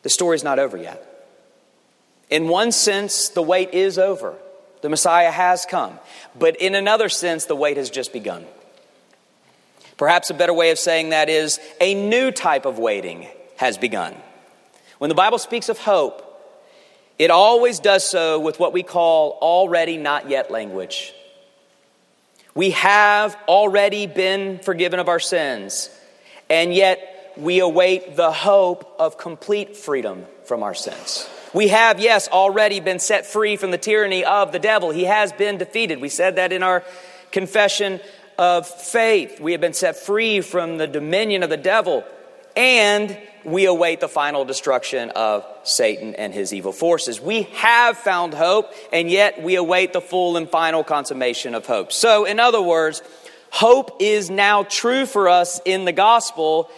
The 0.04 0.10
story's 0.10 0.44
not 0.44 0.60
over 0.60 0.78
yet. 0.78 1.10
In 2.30 2.48
one 2.48 2.72
sense, 2.72 3.30
the 3.30 3.42
wait 3.42 3.74
is 3.74 3.98
over. 3.98 4.36
The 4.82 4.90
Messiah 4.90 5.32
has 5.32 5.66
come. 5.66 6.00
But 6.38 6.58
in 6.58 6.76
another 6.76 7.10
sense, 7.10 7.46
the 7.46 7.56
wait 7.56 7.78
has 7.78 7.90
just 7.90 8.12
begun. 8.12 8.46
Perhaps 9.98 10.30
a 10.30 10.34
better 10.34 10.54
way 10.54 10.72
of 10.72 10.80
saying 10.80 11.10
that 11.10 11.30
is 11.30 11.60
a 11.80 11.94
new 11.94 12.32
type 12.32 12.66
of 12.66 12.80
waiting 12.80 13.28
has 13.58 13.78
begun. 13.78 14.16
When 14.98 15.10
the 15.10 15.16
Bible 15.16 15.38
speaks 15.38 15.70
of 15.70 15.78
hope, 15.78 16.22
it 17.20 17.30
always 17.30 17.80
does 17.80 18.04
so 18.04 18.40
with 18.40 18.60
what 18.60 18.74
we 18.74 18.84
call 18.84 19.38
already 19.42 19.98
not 19.98 20.30
yet 20.30 20.50
language. 20.50 21.14
We 22.56 22.72
have 22.72 23.38
already 23.48 24.08
been 24.08 24.60
forgiven 24.60 25.00
of 25.00 25.10
our 25.10 25.20
sins, 25.20 25.90
and 26.50 26.74
yet 26.74 27.13
we 27.38 27.60
await 27.60 28.16
the 28.16 28.32
hope 28.32 28.96
of 29.00 29.18
complete 29.18 29.76
freedom 29.76 30.26
from 30.46 30.64
our 30.64 30.74
sins. 30.74 31.30
We 31.54 31.68
have, 31.68 32.00
yes, 32.00 32.28
already 32.28 32.80
been 32.80 33.00
set 33.00 33.26
free 33.26 33.58
from 33.58 33.72
the 33.72 33.78
tyranny 33.78 34.26
of 34.26 34.52
the 34.52 34.60
devil. 34.60 34.90
He 34.90 35.04
has 35.04 35.32
been 35.32 35.58
defeated. 35.58 36.02
We 36.02 36.10
said 36.10 36.38
that 36.38 36.52
in 36.52 36.64
our 36.64 36.84
confession 37.32 38.00
of 38.38 38.68
faith. 38.68 39.40
We 39.40 39.52
have 39.52 39.62
been 39.62 39.74
set 39.74 39.98
free 39.98 40.42
from 40.42 40.78
the 40.78 40.88
dominion 40.88 41.44
of 41.44 41.50
the 41.50 41.58
devil. 41.58 42.04
And 42.56 43.18
we 43.44 43.66
await 43.66 44.00
the 44.00 44.08
final 44.08 44.46
destruction 44.46 45.10
of 45.12 45.46
Satan 45.64 46.16
and 46.16 46.34
his 46.34 46.54
evil 46.54 46.72
forces. 46.72 47.20
We 47.20 47.44
have 47.54 47.98
found 47.98 48.34
hope, 48.34 48.72
and 48.92 49.10
yet 49.10 49.42
we 49.42 49.56
await 49.56 49.94
the 49.94 50.02
full 50.02 50.38
and 50.38 50.50
final 50.50 50.84
consummation 50.84 51.56
of 51.56 51.66
hope. 51.66 51.92
So, 51.92 52.26
in 52.26 52.40
other 52.40 52.62
words, 52.62 53.02
hope 53.50 53.98
is 54.00 54.30
now 54.30 54.64
true 54.64 55.06
for 55.06 55.30
us 55.30 55.62
in 55.66 55.86
the 55.86 55.92
gospel, 55.92 56.70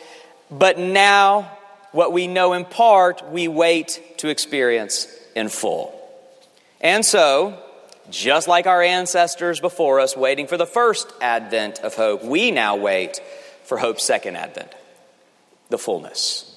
but 0.60 0.78
now 0.78 1.52
what 1.92 2.12
we 2.12 2.28
know 2.28 2.54
in 2.54 2.66
part, 2.66 3.30
we 3.32 3.48
wait 3.48 4.02
to 4.18 4.30
experience 4.30 5.08
in 5.36 5.50
full. 5.50 5.94
And 6.82 7.06
so, 7.06 7.58
just 8.10 8.48
like 8.48 8.68
our 8.68 8.82
ancestors 8.82 9.60
before 9.60 10.00
us, 10.00 10.16
waiting 10.16 10.48
for 10.48 10.58
the 10.58 10.66
first 10.66 11.12
advent 11.22 11.80
of 11.80 11.96
hope, 11.96 12.24
we 12.24 12.52
now 12.52 12.76
wait 12.76 13.22
for 13.64 13.78
hope's 13.78 14.04
second 14.04 14.36
advent, 14.36 14.72
the 15.70 15.78
fullness. 15.78 16.52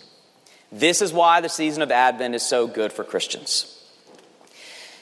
This 0.71 1.01
is 1.01 1.13
why 1.13 1.41
the 1.41 1.49
season 1.49 1.83
of 1.83 1.91
Advent 1.91 2.35
is 2.35 2.43
so 2.43 2.67
good 2.67 2.93
for 2.93 3.03
Christians. 3.03 3.75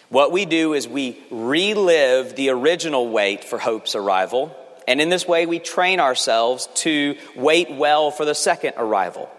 What 0.09 0.30
we 0.30 0.44
do 0.44 0.74
is 0.74 0.87
we 0.87 1.18
relive 1.30 2.37
the 2.37 2.50
original 2.50 3.09
wait 3.09 3.42
for 3.42 3.59
hope's 3.59 3.96
arrival, 3.96 4.56
and 4.87 5.01
in 5.01 5.09
this 5.09 5.27
way 5.27 5.46
we 5.46 5.59
train 5.59 6.01
ourselves 6.01 6.68
to 6.75 7.16
wait 7.35 7.70
well 7.70 8.11
for 8.11 8.25
the 8.25 8.35
second 8.35 8.75
arrival. 8.77 9.31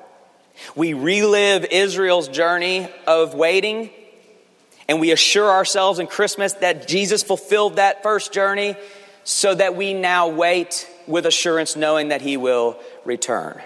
We 0.75 0.93
relive 0.93 1.65
Israel's 1.65 2.27
journey 2.27 2.89
of 3.05 3.33
waiting, 3.33 3.91
and 4.87 4.99
we 4.99 5.11
assure 5.11 5.49
ourselves 5.51 5.99
in 5.99 6.07
Christmas 6.07 6.53
that 6.53 6.87
Jesus 6.87 7.23
fulfilled 7.23 7.75
that 7.75 8.03
first 8.03 8.31
journey 8.31 8.75
so 9.23 9.53
that 9.53 9.75
we 9.75 9.93
now 9.93 10.29
wait 10.29 10.89
with 11.05 11.25
assurance 11.25 11.75
knowing 11.75 12.09
that 12.09 12.21
he 12.21 12.37
will 12.37 12.79
return. 13.05 13.61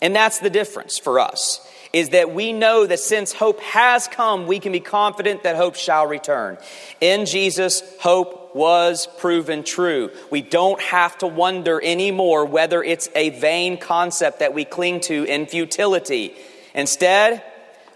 And 0.00 0.14
that's 0.14 0.40
the 0.40 0.50
difference 0.50 0.98
for 0.98 1.20
us 1.20 1.66
is 1.92 2.10
that 2.10 2.32
we 2.32 2.52
know 2.52 2.86
that 2.86 2.98
since 2.98 3.32
hope 3.32 3.60
has 3.60 4.08
come, 4.08 4.46
we 4.46 4.58
can 4.58 4.72
be 4.72 4.80
confident 4.80 5.42
that 5.42 5.56
hope 5.56 5.74
shall 5.74 6.06
return. 6.06 6.56
In 7.00 7.26
Jesus, 7.26 7.82
hope 8.00 8.41
was 8.54 9.08
proven 9.18 9.64
true. 9.64 10.10
We 10.30 10.42
don't 10.42 10.80
have 10.80 11.18
to 11.18 11.26
wonder 11.26 11.80
anymore 11.82 12.44
whether 12.44 12.82
it's 12.82 13.08
a 13.14 13.30
vain 13.30 13.78
concept 13.78 14.40
that 14.40 14.54
we 14.54 14.64
cling 14.64 15.00
to 15.02 15.24
in 15.24 15.46
futility. 15.46 16.34
Instead, 16.74 17.42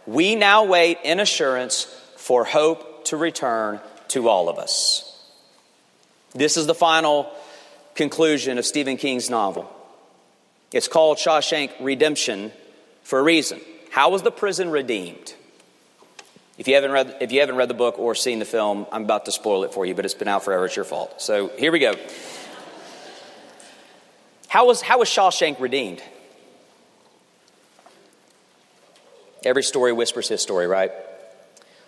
we 0.07 0.35
now 0.35 0.65
wait 0.65 0.99
in 1.05 1.21
assurance 1.21 1.85
for 2.17 2.45
hope 2.45 3.05
to 3.07 3.17
return 3.17 3.81
to 4.09 4.29
all 4.29 4.49
of 4.49 4.59
us. 4.59 5.13
This 6.35 6.57
is 6.57 6.67
the 6.67 6.75
final 6.75 7.31
conclusion 7.95 8.59
of 8.59 8.67
Stephen 8.67 8.97
King's 8.97 9.31
novel. 9.31 9.73
It's 10.73 10.89
called 10.89 11.19
Shawshank 11.19 11.73
Redemption 11.81 12.53
for 13.03 13.19
a 13.19 13.23
reason. 13.23 13.61
How 13.91 14.11
was 14.11 14.23
the 14.23 14.31
prison 14.31 14.71
redeemed? 14.71 15.35
If 16.59 16.69
you 16.69 16.75
haven't 16.75 16.93
read, 16.93 17.17
if 17.21 17.33
you 17.33 17.41
haven't 17.41 17.57
read 17.57 17.69
the 17.69 17.75
book 17.75 17.99
or 17.99 18.15
seen 18.15 18.39
the 18.39 18.47
film, 18.47 18.87
I'm 18.91 19.05
about 19.05 19.27
to 19.27 19.33
spoil 19.33 19.65
it 19.65 19.75
for 19.75 19.85
you, 19.85 19.95
but 19.95 20.05
it's 20.05 20.15
been 20.15 20.29
out 20.29 20.43
forever. 20.43 20.65
It's 20.65 20.77
your 20.77 20.87
fault. 20.87 21.21
So 21.21 21.49
here 21.59 21.71
we 21.71 21.79
go. 21.79 21.95
How 24.49 24.67
was, 24.67 24.81
how 24.81 25.01
was 25.01 25.09
Shawshank 25.09 25.61
redeemed? 25.61 26.03
Every 29.45 29.63
story 29.63 29.93
whispers 29.93 30.29
his 30.29 30.41
story, 30.41 30.67
right? 30.67 30.93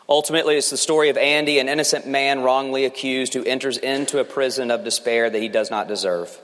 Ultimately, 0.06 0.56
it's 0.56 0.70
the 0.70 0.76
story 0.76 1.08
of 1.08 1.16
Andy, 1.16 1.58
an 1.58 1.68
innocent 1.68 2.06
man 2.06 2.42
wrongly 2.42 2.84
accused 2.84 3.34
who 3.34 3.44
enters 3.44 3.78
into 3.78 4.18
a 4.18 4.24
prison 4.24 4.70
of 4.70 4.84
despair 4.84 5.30
that 5.30 5.40
he 5.40 5.48
does 5.48 5.70
not 5.70 5.88
deserve 5.88 6.38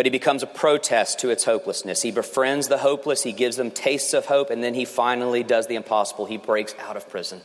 but 0.00 0.06
he 0.06 0.10
becomes 0.10 0.42
a 0.42 0.46
protest 0.46 1.18
to 1.18 1.28
its 1.28 1.44
hopelessness. 1.44 2.00
He 2.00 2.10
befriends 2.10 2.68
the 2.68 2.78
hopeless, 2.78 3.22
he 3.22 3.32
gives 3.32 3.56
them 3.56 3.70
tastes 3.70 4.14
of 4.14 4.24
hope, 4.24 4.48
and 4.48 4.64
then 4.64 4.72
he 4.72 4.86
finally 4.86 5.42
does 5.42 5.66
the 5.66 5.74
impossible. 5.74 6.24
He 6.24 6.38
breaks 6.38 6.74
out 6.78 6.96
of 6.96 7.06
prison. 7.10 7.42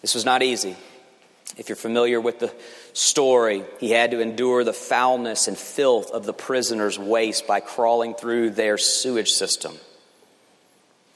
This 0.00 0.14
was 0.14 0.24
not 0.24 0.44
easy. 0.44 0.76
If 1.56 1.68
you're 1.68 1.74
familiar 1.74 2.20
with 2.20 2.38
the 2.38 2.54
story, 2.92 3.64
he 3.80 3.90
had 3.90 4.12
to 4.12 4.20
endure 4.20 4.62
the 4.62 4.72
foulness 4.72 5.48
and 5.48 5.58
filth 5.58 6.12
of 6.12 6.24
the 6.24 6.32
prisoner's 6.32 7.00
waste 7.00 7.48
by 7.48 7.58
crawling 7.58 8.14
through 8.14 8.50
their 8.50 8.78
sewage 8.78 9.30
system. 9.30 9.74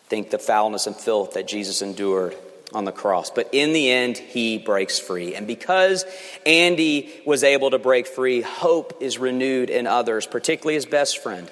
Think 0.09 0.31
the 0.31 0.41
foulness 0.41 0.89
and 0.89 0.97
filth 0.97 1.35
that 1.35 1.47
Jesus 1.47 1.81
endured 1.81 2.37
on 2.75 2.85
the 2.85 2.93
cross. 2.93 3.31
But 3.31 3.51
in 3.53 3.73
the 3.73 3.91
end, 3.91 4.19
he 4.19 4.59
breaks 4.59 4.99
free. 4.99 5.35
And 5.35 5.47
because 5.47 6.05
Andy 6.47 7.13
was 7.27 7.45
able 7.45 7.71
to 7.71 7.79
break 7.79 8.07
free, 8.07 8.41
hope 8.41 8.99
is 9.01 9.19
renewed 9.19 9.71
in 9.71 9.87
others, 9.87 10.27
particularly 10.27 10.75
his 10.75 10.87
best 10.87 11.23
friend, 11.23 11.51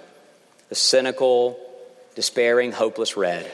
the 0.68 0.74
cynical, 0.74 1.58
despairing, 2.14 2.72
hopeless 2.72 3.16
Red. 3.16 3.50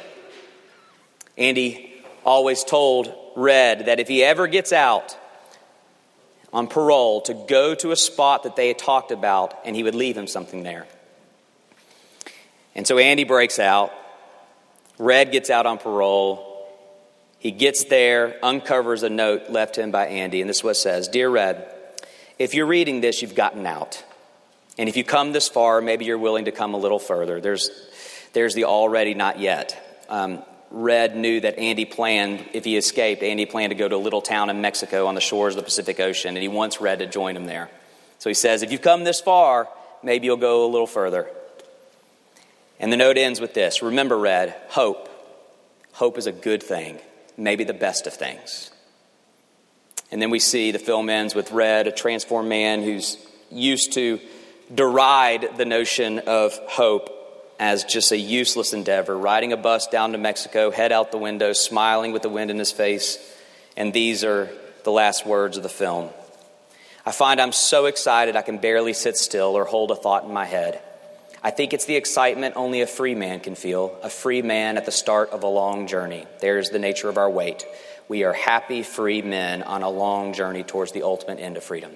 Andy 1.36 1.92
always 2.24 2.64
told 2.64 3.14
Red 3.36 3.86
that 3.86 4.00
if 4.00 4.08
he 4.08 4.24
ever 4.24 4.46
gets 4.46 4.72
out 4.72 5.16
on 6.52 6.66
parole, 6.66 7.20
to 7.22 7.34
go 7.34 7.74
to 7.74 7.90
a 7.90 7.96
spot 7.96 8.44
that 8.44 8.56
they 8.56 8.68
had 8.68 8.78
talked 8.78 9.10
about 9.10 9.54
and 9.64 9.76
he 9.76 9.82
would 9.82 9.94
leave 9.94 10.16
him 10.16 10.26
something 10.26 10.62
there. 10.62 10.86
And 12.74 12.86
so 12.86 12.98
Andy 12.98 13.24
breaks 13.24 13.58
out. 13.58 13.92
Red 14.98 15.32
gets 15.32 15.50
out 15.50 15.66
on 15.66 15.78
parole. 15.78 16.55
He 17.46 17.52
gets 17.52 17.84
there, 17.84 18.36
uncovers 18.42 19.04
a 19.04 19.08
note 19.08 19.50
left 19.50 19.76
to 19.76 19.80
him 19.80 19.92
by 19.92 20.08
Andy, 20.08 20.40
and 20.40 20.50
this 20.50 20.56
is 20.56 20.64
what 20.64 20.76
says 20.76 21.06
Dear 21.06 21.30
Red, 21.30 21.64
if 22.40 22.54
you're 22.54 22.66
reading 22.66 23.00
this, 23.00 23.22
you've 23.22 23.36
gotten 23.36 23.64
out. 23.68 24.02
And 24.76 24.88
if 24.88 24.96
you 24.96 25.04
come 25.04 25.30
this 25.30 25.48
far, 25.48 25.80
maybe 25.80 26.06
you're 26.06 26.18
willing 26.18 26.46
to 26.46 26.50
come 26.50 26.74
a 26.74 26.76
little 26.76 26.98
further. 26.98 27.40
There's, 27.40 27.70
there's 28.32 28.54
the 28.54 28.64
already 28.64 29.14
not 29.14 29.38
yet. 29.38 30.04
Um, 30.08 30.42
Red 30.72 31.16
knew 31.16 31.38
that 31.38 31.56
Andy 31.56 31.84
planned, 31.84 32.44
if 32.52 32.64
he 32.64 32.76
escaped, 32.76 33.22
Andy 33.22 33.46
planned 33.46 33.70
to 33.70 33.76
go 33.76 33.86
to 33.86 33.94
a 33.94 33.96
little 33.96 34.22
town 34.22 34.50
in 34.50 34.60
Mexico 34.60 35.06
on 35.06 35.14
the 35.14 35.20
shores 35.20 35.54
of 35.54 35.60
the 35.60 35.64
Pacific 35.64 36.00
Ocean, 36.00 36.30
and 36.30 36.42
he 36.42 36.48
wants 36.48 36.80
Red 36.80 36.98
to 36.98 37.06
join 37.06 37.36
him 37.36 37.46
there. 37.46 37.70
So 38.18 38.28
he 38.28 38.34
says, 38.34 38.64
If 38.64 38.72
you've 38.72 38.82
come 38.82 39.04
this 39.04 39.20
far, 39.20 39.68
maybe 40.02 40.26
you'll 40.26 40.36
go 40.36 40.66
a 40.66 40.72
little 40.72 40.88
further. 40.88 41.30
And 42.80 42.92
the 42.92 42.96
note 42.96 43.16
ends 43.16 43.40
with 43.40 43.54
this 43.54 43.82
Remember, 43.82 44.18
Red, 44.18 44.56
hope. 44.70 45.08
Hope 45.92 46.18
is 46.18 46.26
a 46.26 46.32
good 46.32 46.60
thing 46.60 46.98
maybe 47.36 47.64
the 47.64 47.74
best 47.74 48.06
of 48.06 48.14
things. 48.14 48.70
And 50.10 50.22
then 50.22 50.30
we 50.30 50.38
see 50.38 50.70
the 50.70 50.78
film 50.78 51.10
ends 51.10 51.34
with 51.34 51.52
Red, 51.52 51.86
a 51.86 51.92
transformed 51.92 52.48
man 52.48 52.82
who's 52.82 53.16
used 53.50 53.92
to 53.94 54.20
deride 54.74 55.56
the 55.56 55.64
notion 55.64 56.20
of 56.20 56.58
hope 56.68 57.12
as 57.58 57.84
just 57.84 58.12
a 58.12 58.18
useless 58.18 58.72
endeavor, 58.72 59.16
riding 59.16 59.52
a 59.52 59.56
bus 59.56 59.86
down 59.86 60.12
to 60.12 60.18
Mexico, 60.18 60.70
head 60.70 60.92
out 60.92 61.10
the 61.10 61.18
window, 61.18 61.52
smiling 61.52 62.12
with 62.12 62.22
the 62.22 62.28
wind 62.28 62.50
in 62.50 62.58
his 62.58 62.72
face. 62.72 63.18
And 63.76 63.92
these 63.92 64.24
are 64.24 64.50
the 64.84 64.92
last 64.92 65.26
words 65.26 65.56
of 65.56 65.62
the 65.62 65.68
film. 65.68 66.10
I 67.04 67.12
find 67.12 67.40
I'm 67.40 67.52
so 67.52 67.86
excited 67.86 68.36
I 68.36 68.42
can 68.42 68.58
barely 68.58 68.92
sit 68.92 69.16
still 69.16 69.56
or 69.56 69.64
hold 69.64 69.90
a 69.90 69.96
thought 69.96 70.24
in 70.24 70.32
my 70.32 70.44
head. 70.44 70.80
I 71.42 71.50
think 71.50 71.72
it's 71.72 71.84
the 71.84 71.96
excitement 71.96 72.56
only 72.56 72.80
a 72.80 72.86
free 72.86 73.14
man 73.14 73.40
can 73.40 73.54
feel, 73.54 73.98
a 74.02 74.10
free 74.10 74.42
man 74.42 74.76
at 74.76 74.84
the 74.84 74.92
start 74.92 75.30
of 75.30 75.42
a 75.42 75.46
long 75.46 75.86
journey. 75.86 76.26
There's 76.40 76.70
the 76.70 76.78
nature 76.78 77.08
of 77.08 77.18
our 77.18 77.30
wait. 77.30 77.64
We 78.08 78.24
are 78.24 78.32
happy, 78.32 78.82
free 78.82 79.22
men 79.22 79.62
on 79.62 79.82
a 79.82 79.90
long 79.90 80.32
journey 80.32 80.62
towards 80.62 80.92
the 80.92 81.02
ultimate 81.02 81.40
end 81.40 81.56
of 81.56 81.64
freedom. 81.64 81.92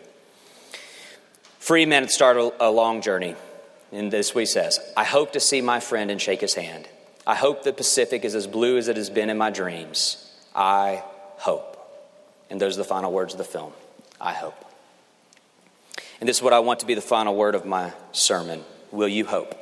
Free 1.59 1.87
men 1.87 2.03
at 2.03 2.09
the 2.09 2.13
start 2.13 2.37
of 2.37 2.53
a 2.61 2.71
long 2.71 3.03
journey. 3.03 3.37
And 3.93 4.13
this 4.13 4.31
he 4.31 4.47
says 4.47 4.79
I 4.97 5.05
hope 5.05 5.33
to 5.33 5.41
see 5.41 5.61
my 5.61 5.81
friend 5.81 6.11
and 6.11 6.21
shake 6.21 6.41
his 6.41 6.55
hand. 6.55 6.89
I 7.27 7.35
hope 7.35 7.63
the 7.63 7.73
Pacific 7.73 8.25
is 8.25 8.35
as 8.35 8.47
blue 8.47 8.79
as 8.79 8.89
it 8.89 8.97
has 8.97 9.11
been 9.11 9.31
in 9.31 9.39
my 9.39 9.51
dreams. 9.51 10.33
I 10.55 11.05
hope. 11.37 11.77
And 12.49 12.61
those 12.61 12.75
are 12.75 12.79
the 12.79 12.85
final 12.85 13.13
words 13.13 13.35
of 13.35 13.39
the 13.39 13.45
film. 13.45 13.73
I 14.21 14.33
hope. 14.33 14.65
And 16.21 16.29
this 16.29 16.39
is 16.39 16.43
what 16.43 16.53
I 16.53 16.59
want 16.59 16.81
to 16.81 16.87
be 16.87 16.95
the 16.95 17.01
final 17.01 17.35
word 17.35 17.55
of 17.55 17.65
my 17.65 17.93
sermon. 18.13 18.65
Will 18.91 19.09
you 19.09 19.25
hope? 19.25 19.55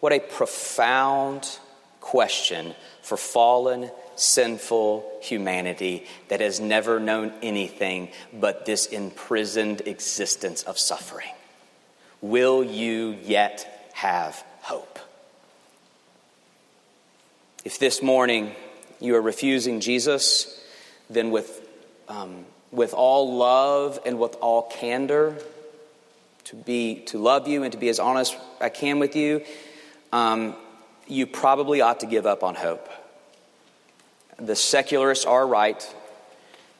What 0.00 0.12
a 0.12 0.20
profound 0.20 1.58
question 2.00 2.74
for 3.02 3.16
fallen, 3.16 3.90
sinful 4.16 5.18
humanity 5.22 6.06
that 6.28 6.40
has 6.40 6.58
never 6.58 6.98
known 6.98 7.32
anything 7.42 8.10
but 8.32 8.66
this 8.66 8.86
imprisoned 8.86 9.82
existence 9.86 10.62
of 10.62 10.78
suffering. 10.78 11.32
Will 12.22 12.64
you 12.64 13.18
yet 13.22 13.88
have 13.92 14.42
hope? 14.62 14.98
If 17.64 17.78
this 17.78 18.02
morning 18.02 18.54
you 19.00 19.16
are 19.16 19.22
refusing 19.22 19.80
Jesus, 19.80 20.62
then 21.10 21.30
with, 21.30 21.66
um, 22.08 22.44
with 22.70 22.94
all 22.94 23.36
love 23.36 23.98
and 24.06 24.18
with 24.18 24.36
all 24.40 24.62
candor, 24.62 25.36
to 26.44 26.56
be 26.56 26.96
to 27.06 27.18
love 27.18 27.48
you 27.48 27.62
and 27.62 27.72
to 27.72 27.78
be 27.78 27.88
as 27.88 27.98
honest 27.98 28.36
I 28.60 28.68
can 28.68 28.98
with 28.98 29.16
you, 29.16 29.44
um, 30.12 30.54
you 31.06 31.26
probably 31.26 31.80
ought 31.80 32.00
to 32.00 32.06
give 32.06 32.26
up 32.26 32.42
on 32.42 32.54
hope. 32.54 32.88
The 34.38 34.56
secularists 34.56 35.24
are 35.24 35.46
right. 35.46 35.94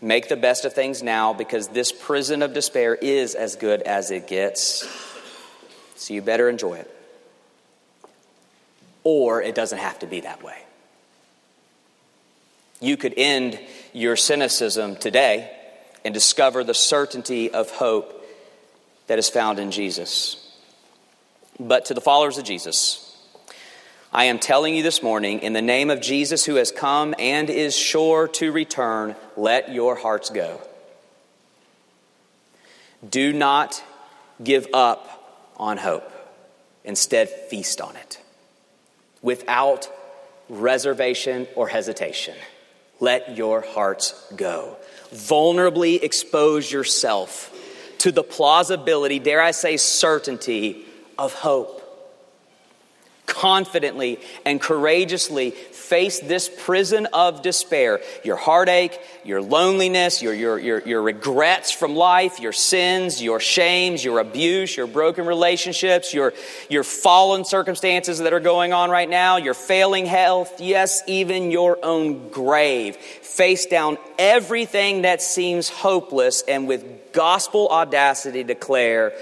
Make 0.01 0.29
the 0.29 0.37
best 0.37 0.65
of 0.65 0.73
things 0.73 1.03
now 1.03 1.35
because 1.35 1.69
this 1.69 1.93
prison 1.93 2.43
of 2.43 2.55
despair 2.55 2.95
is 2.95 3.35
as 3.35 3.57
good 3.57 3.83
as 3.83 4.11
it 4.11 4.27
gets. 4.27 4.89
So 5.97 6.15
you 6.15 6.23
better 6.23 6.49
enjoy 6.49 6.75
it. 6.79 6.91
or 9.05 9.43
it 9.43 9.55
doesn't 9.55 9.79
have 9.79 9.99
to 10.01 10.07
be 10.07 10.21
that 10.21 10.43
way. 10.43 10.63
You 12.81 12.97
could 12.97 13.15
end 13.17 13.59
your 13.93 14.17
cynicism 14.17 14.97
today 14.97 15.51
and 16.05 16.15
discover 16.15 16.65
the 16.65 16.75
certainty 16.75 17.51
of 17.51 17.71
hope 17.71 18.20
that 19.11 19.19
is 19.19 19.29
found 19.29 19.59
in 19.59 19.73
Jesus. 19.73 20.37
But 21.59 21.87
to 21.87 21.95
the 21.95 22.01
followers 22.01 22.39
of 22.39 22.45
Jesus, 22.45 23.19
I 24.13 24.27
am 24.27 24.39
telling 24.39 24.77
you 24.77 24.85
this 24.85 25.03
morning, 25.03 25.41
in 25.41 25.53
the 25.53 25.61
name 25.61 25.91
of 25.91 26.01
Jesus 26.01 26.45
who 26.45 26.55
has 26.55 26.71
come 26.71 27.17
and 27.19 27.51
is 27.51 27.77
sure 27.77 28.29
to 28.29 28.53
return, 28.53 29.17
let 29.37 29.73
your 29.73 29.97
hearts 29.97 30.31
go. 30.31 30.61
Do 33.11 33.33
not 33.33 33.83
give 34.45 34.69
up 34.73 35.51
on 35.57 35.77
hope. 35.77 36.09
Instead, 36.85 37.31
feast 37.51 37.81
on 37.81 37.97
it 37.97 38.21
without 39.23 39.91
reservation 40.49 41.49
or 41.57 41.67
hesitation. 41.67 42.37
Let 43.01 43.37
your 43.37 43.63
hearts 43.63 44.15
go. 44.37 44.77
Vulnerably 45.13 46.01
expose 46.01 46.71
yourself 46.71 47.57
to 48.01 48.13
the 48.13 48.23
plausibility, 48.23 49.19
dare 49.19 49.41
I 49.41 49.53
say, 49.53 49.77
certainty 49.77 50.85
of 51.19 51.33
hope 51.33 51.81
confidently 53.31 54.19
and 54.45 54.61
courageously 54.61 55.51
face 55.53 56.19
this 56.21 56.51
prison 56.65 57.07
of 57.13 57.43
despair 57.43 58.01
your 58.25 58.37
heartache, 58.37 59.01
your 59.25 59.41
loneliness, 59.41 60.21
your, 60.21 60.35
your, 60.35 60.59
your, 60.59 60.81
your, 60.81 61.01
regrets 61.01 61.71
from 61.71 61.95
life, 61.95 62.41
your 62.41 62.53
sins, 62.53 63.23
your 63.23 63.39
shames, 63.39 64.05
your 64.05 64.19
abuse, 64.19 64.77
your 64.77 64.87
broken 64.87 65.27
relationships, 65.27 66.13
your, 66.13 66.33
your 66.69 66.85
fallen 66.85 67.45
circumstances 67.45 68.19
that 68.19 68.33
are 68.33 68.41
going 68.41 68.73
on 68.73 68.91
right 68.91 69.09
now, 69.09 69.37
your 69.37 69.55
failing 69.55 70.07
health, 70.07 70.61
yes, 70.61 71.03
even 71.07 71.51
your 71.51 71.79
own 71.85 72.31
grave. 72.31 72.97
Face 72.97 73.67
down 73.67 73.97
everything 74.19 75.03
that 75.03 75.23
seems 75.23 75.69
hopeless 75.69 76.43
and 76.47 76.67
with 76.67 77.00
gospel 77.13 77.69
audacity 77.69 78.43
declare, 78.43 79.13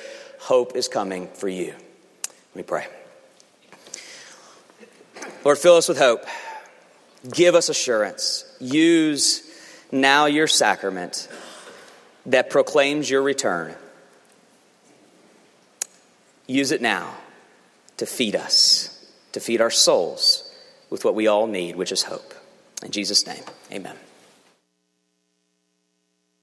hope 0.41 0.77
is 0.77 0.89
coming 0.89 1.29
for 1.29 1.49
you. 1.49 1.75
Let 2.55 2.57
me 2.57 2.63
pray. 2.63 2.87
Lord, 5.45 5.59
fill 5.59 5.77
us 5.77 5.89
with 5.89 5.99
hope. 5.99 6.25
Give 7.33 7.55
us 7.55 7.69
assurance. 7.69 8.45
Use 8.61 9.43
now 9.91 10.27
your 10.27 10.47
sacrament 10.47 11.29
that 12.27 12.51
proclaims 12.51 13.09
your 13.09 13.23
return. 13.23 13.75
Use 16.47 16.71
it 16.71 16.81
now 16.81 17.15
to 17.99 18.07
feed 18.07 18.35
us, 18.35 19.07
to 19.33 19.41
feed 19.41 19.61
our 19.61 19.71
souls 19.71 20.51
with 20.91 21.05
what 21.05 21.15
we 21.15 21.27
all 21.27 21.47
need, 21.47 21.77
which 21.77 21.93
is 21.93 22.05
hope. 22.05 22.35
In 22.83 22.91
Jesus' 22.91 23.27
name, 23.27 23.43
amen. 23.73 23.97